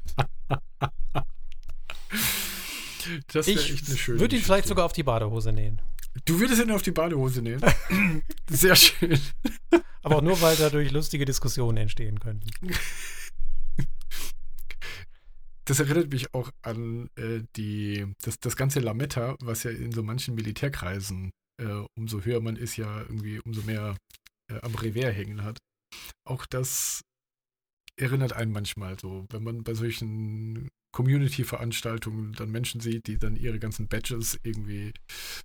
das 3.27 3.47
wäre 3.47 3.60
echt 3.60 3.88
eine 3.88 3.97
schöne 3.97 4.15
Ich 4.15 4.21
würde 4.21 4.36
ihn 4.36 4.41
vielleicht 4.41 4.67
sogar 4.67 4.86
auf 4.86 4.93
die 4.93 5.03
Badehose 5.03 5.51
nähen. 5.51 5.82
Du 6.25 6.39
würdest 6.39 6.62
ihn 6.62 6.71
auf 6.71 6.82
die 6.82 6.91
Badehose 6.91 7.41
nähen? 7.41 7.62
Sehr 8.49 8.75
schön. 8.75 9.19
Aber 10.03 10.17
auch 10.17 10.21
nur, 10.21 10.39
weil 10.41 10.56
dadurch 10.56 10.91
lustige 10.91 11.25
Diskussionen 11.25 11.77
entstehen 11.77 12.19
könnten. 12.19 12.49
Das 15.65 15.82
erinnert 15.82 16.10
mich 16.12 16.34
auch 16.34 16.49
an 16.62 17.10
äh, 17.17 17.41
die, 17.58 18.06
das, 18.23 18.39
das 18.39 18.56
ganze 18.56 18.80
Lametta, 18.80 19.36
was 19.41 19.63
ja 19.63 19.71
in 19.71 19.91
so 19.91 20.01
manchen 20.01 20.34
Militärkreisen, 20.34 21.32
äh, 21.58 21.86
umso 21.96 22.22
höher 22.22 22.41
man 22.41 22.56
ist, 22.56 22.78
ja 22.78 23.02
irgendwie, 23.02 23.39
umso 23.39 23.62
mehr 23.63 23.96
äh, 24.52 24.60
am 24.62 24.76
Revers 24.76 25.15
hängen 25.15 25.43
hat. 25.43 25.58
Auch 26.26 26.46
das 26.46 27.02
erinnert 27.96 28.34
einen 28.34 28.52
manchmal 28.52 29.00
so, 29.00 29.26
wenn 29.30 29.43
man 29.43 29.63
bei 29.63 29.74
solchen 29.74 30.70
Community-Veranstaltungen 30.91 32.34
dann 32.34 32.52
Menschen 32.52 32.82
sieht, 32.82 33.08
die 33.08 33.17
dann 33.17 33.36
ihre 33.36 33.60
ganzen 33.60 33.88
Badges 33.88 34.39
irgendwie 34.43 34.93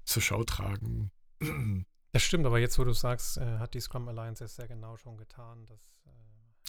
zur 0.04 0.22
Schau 0.22 0.44
tragen. 0.44 1.10
Das 2.14 2.22
stimmt, 2.22 2.44
aber 2.44 2.58
jetzt, 2.58 2.78
wo 2.78 2.84
du 2.84 2.92
sagst, 2.92 3.38
äh, 3.38 3.58
hat 3.58 3.72
die 3.72 3.80
Scrum 3.80 4.06
Alliance 4.06 4.44
es 4.44 4.56
sehr 4.56 4.68
genau 4.68 4.98
schon 4.98 5.16
getan. 5.16 5.64
Dass, 5.64 5.80
äh, 6.04 6.10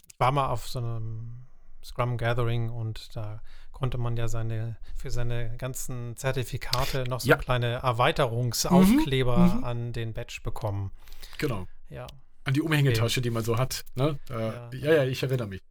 ich 0.07 0.17
war 0.17 0.31
mal 0.31 0.47
auf 0.47 0.69
so 0.69 0.79
einem 0.79 1.47
Scrum 1.83 2.15
Gathering 2.15 2.69
und 2.69 3.13
da 3.13 3.41
konnte 3.73 3.97
man 3.97 4.15
ja 4.15 4.29
seine 4.29 4.77
für 4.95 5.11
seine 5.11 5.57
ganzen 5.57 6.15
Zertifikate 6.15 7.03
noch 7.09 7.19
so 7.19 7.29
ja. 7.29 7.35
kleine 7.35 7.73
Erweiterungsaufkleber 7.73 9.37
mhm. 9.37 9.57
Mhm. 9.57 9.63
an 9.65 9.93
den 9.93 10.13
Badge 10.13 10.39
bekommen. 10.41 10.91
Genau. 11.37 11.67
Ja. 11.89 12.07
An 12.45 12.53
die 12.53 12.61
Umhängetasche, 12.61 13.21
die 13.21 13.29
man 13.29 13.43
so 13.43 13.57
hat. 13.57 13.83
Ne? 13.95 14.17
Äh, 14.29 14.33
ja. 14.33 14.69
ja, 14.71 14.93
ja, 14.93 15.03
ich 15.03 15.21
erinnere 15.23 15.47
mich. 15.47 15.61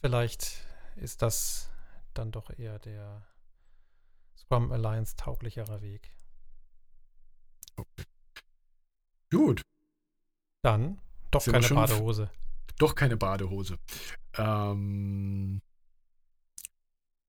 Vielleicht 0.00 0.66
ist 0.96 1.22
das 1.22 1.70
dann 2.14 2.32
doch 2.32 2.50
eher 2.58 2.78
der 2.78 3.26
Scrum 4.36 4.72
Alliance 4.72 5.16
tauglicherer 5.16 5.80
Weg. 5.82 6.10
Okay. 7.76 8.04
Gut. 9.30 9.62
Dann 10.62 10.98
doch 11.30 11.40
Sind 11.40 11.52
keine 11.54 11.68
Badehose. 11.68 12.30
Doch 12.78 12.94
keine 12.94 13.16
Badehose. 13.16 13.78
Ähm, 14.36 15.60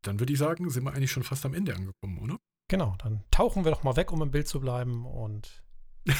dann 0.08 0.20
würde 0.20 0.34
ich 0.34 0.40
sagen, 0.40 0.70
sind 0.70 0.84
wir 0.84 0.94
eigentlich 0.94 1.12
schon 1.12 1.24
fast 1.24 1.46
am 1.46 1.54
Ende 1.54 1.76
angekommen, 1.76 2.20
oder? 2.20 2.38
Genau, 2.70 2.96
dann 3.00 3.24
tauchen 3.32 3.64
wir 3.64 3.72
doch 3.72 3.84
mal 3.84 3.96
weg, 3.96 4.12
um 4.12 4.22
im 4.22 4.32
Bild 4.32 4.48
zu 4.48 4.60
bleiben 4.60 5.06
und 5.06 5.64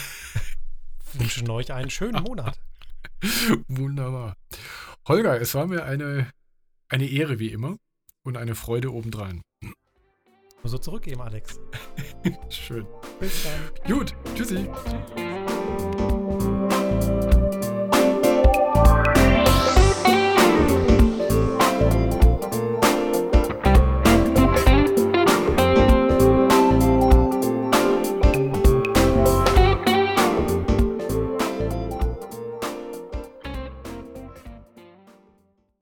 wünschen 1.14 1.50
euch 1.50 1.74
einen 1.74 1.90
schönen 1.90 2.24
Monat. 2.24 2.60
Wunderbar. 3.68 4.36
Holger, 5.08 5.40
es 5.40 5.56
war 5.56 5.68
mir 5.68 5.86
eine, 5.86 6.30
eine 6.90 7.08
Ehre 7.08 7.40
wie 7.40 7.52
immer 7.52 7.78
und 8.24 8.38
eine 8.38 8.56
Freude 8.56 8.94
obendrein. 8.94 9.42
Nur 9.62 10.70
so 10.70 10.78
zurückgeben, 10.78 11.22
Alex. 11.22 11.60
Schön. 12.50 12.86
Bis 13.20 13.44
dann. 13.44 13.94
Gut, 13.94 14.16
tschüssi. 14.36 14.68
Tschüss. 14.86 15.37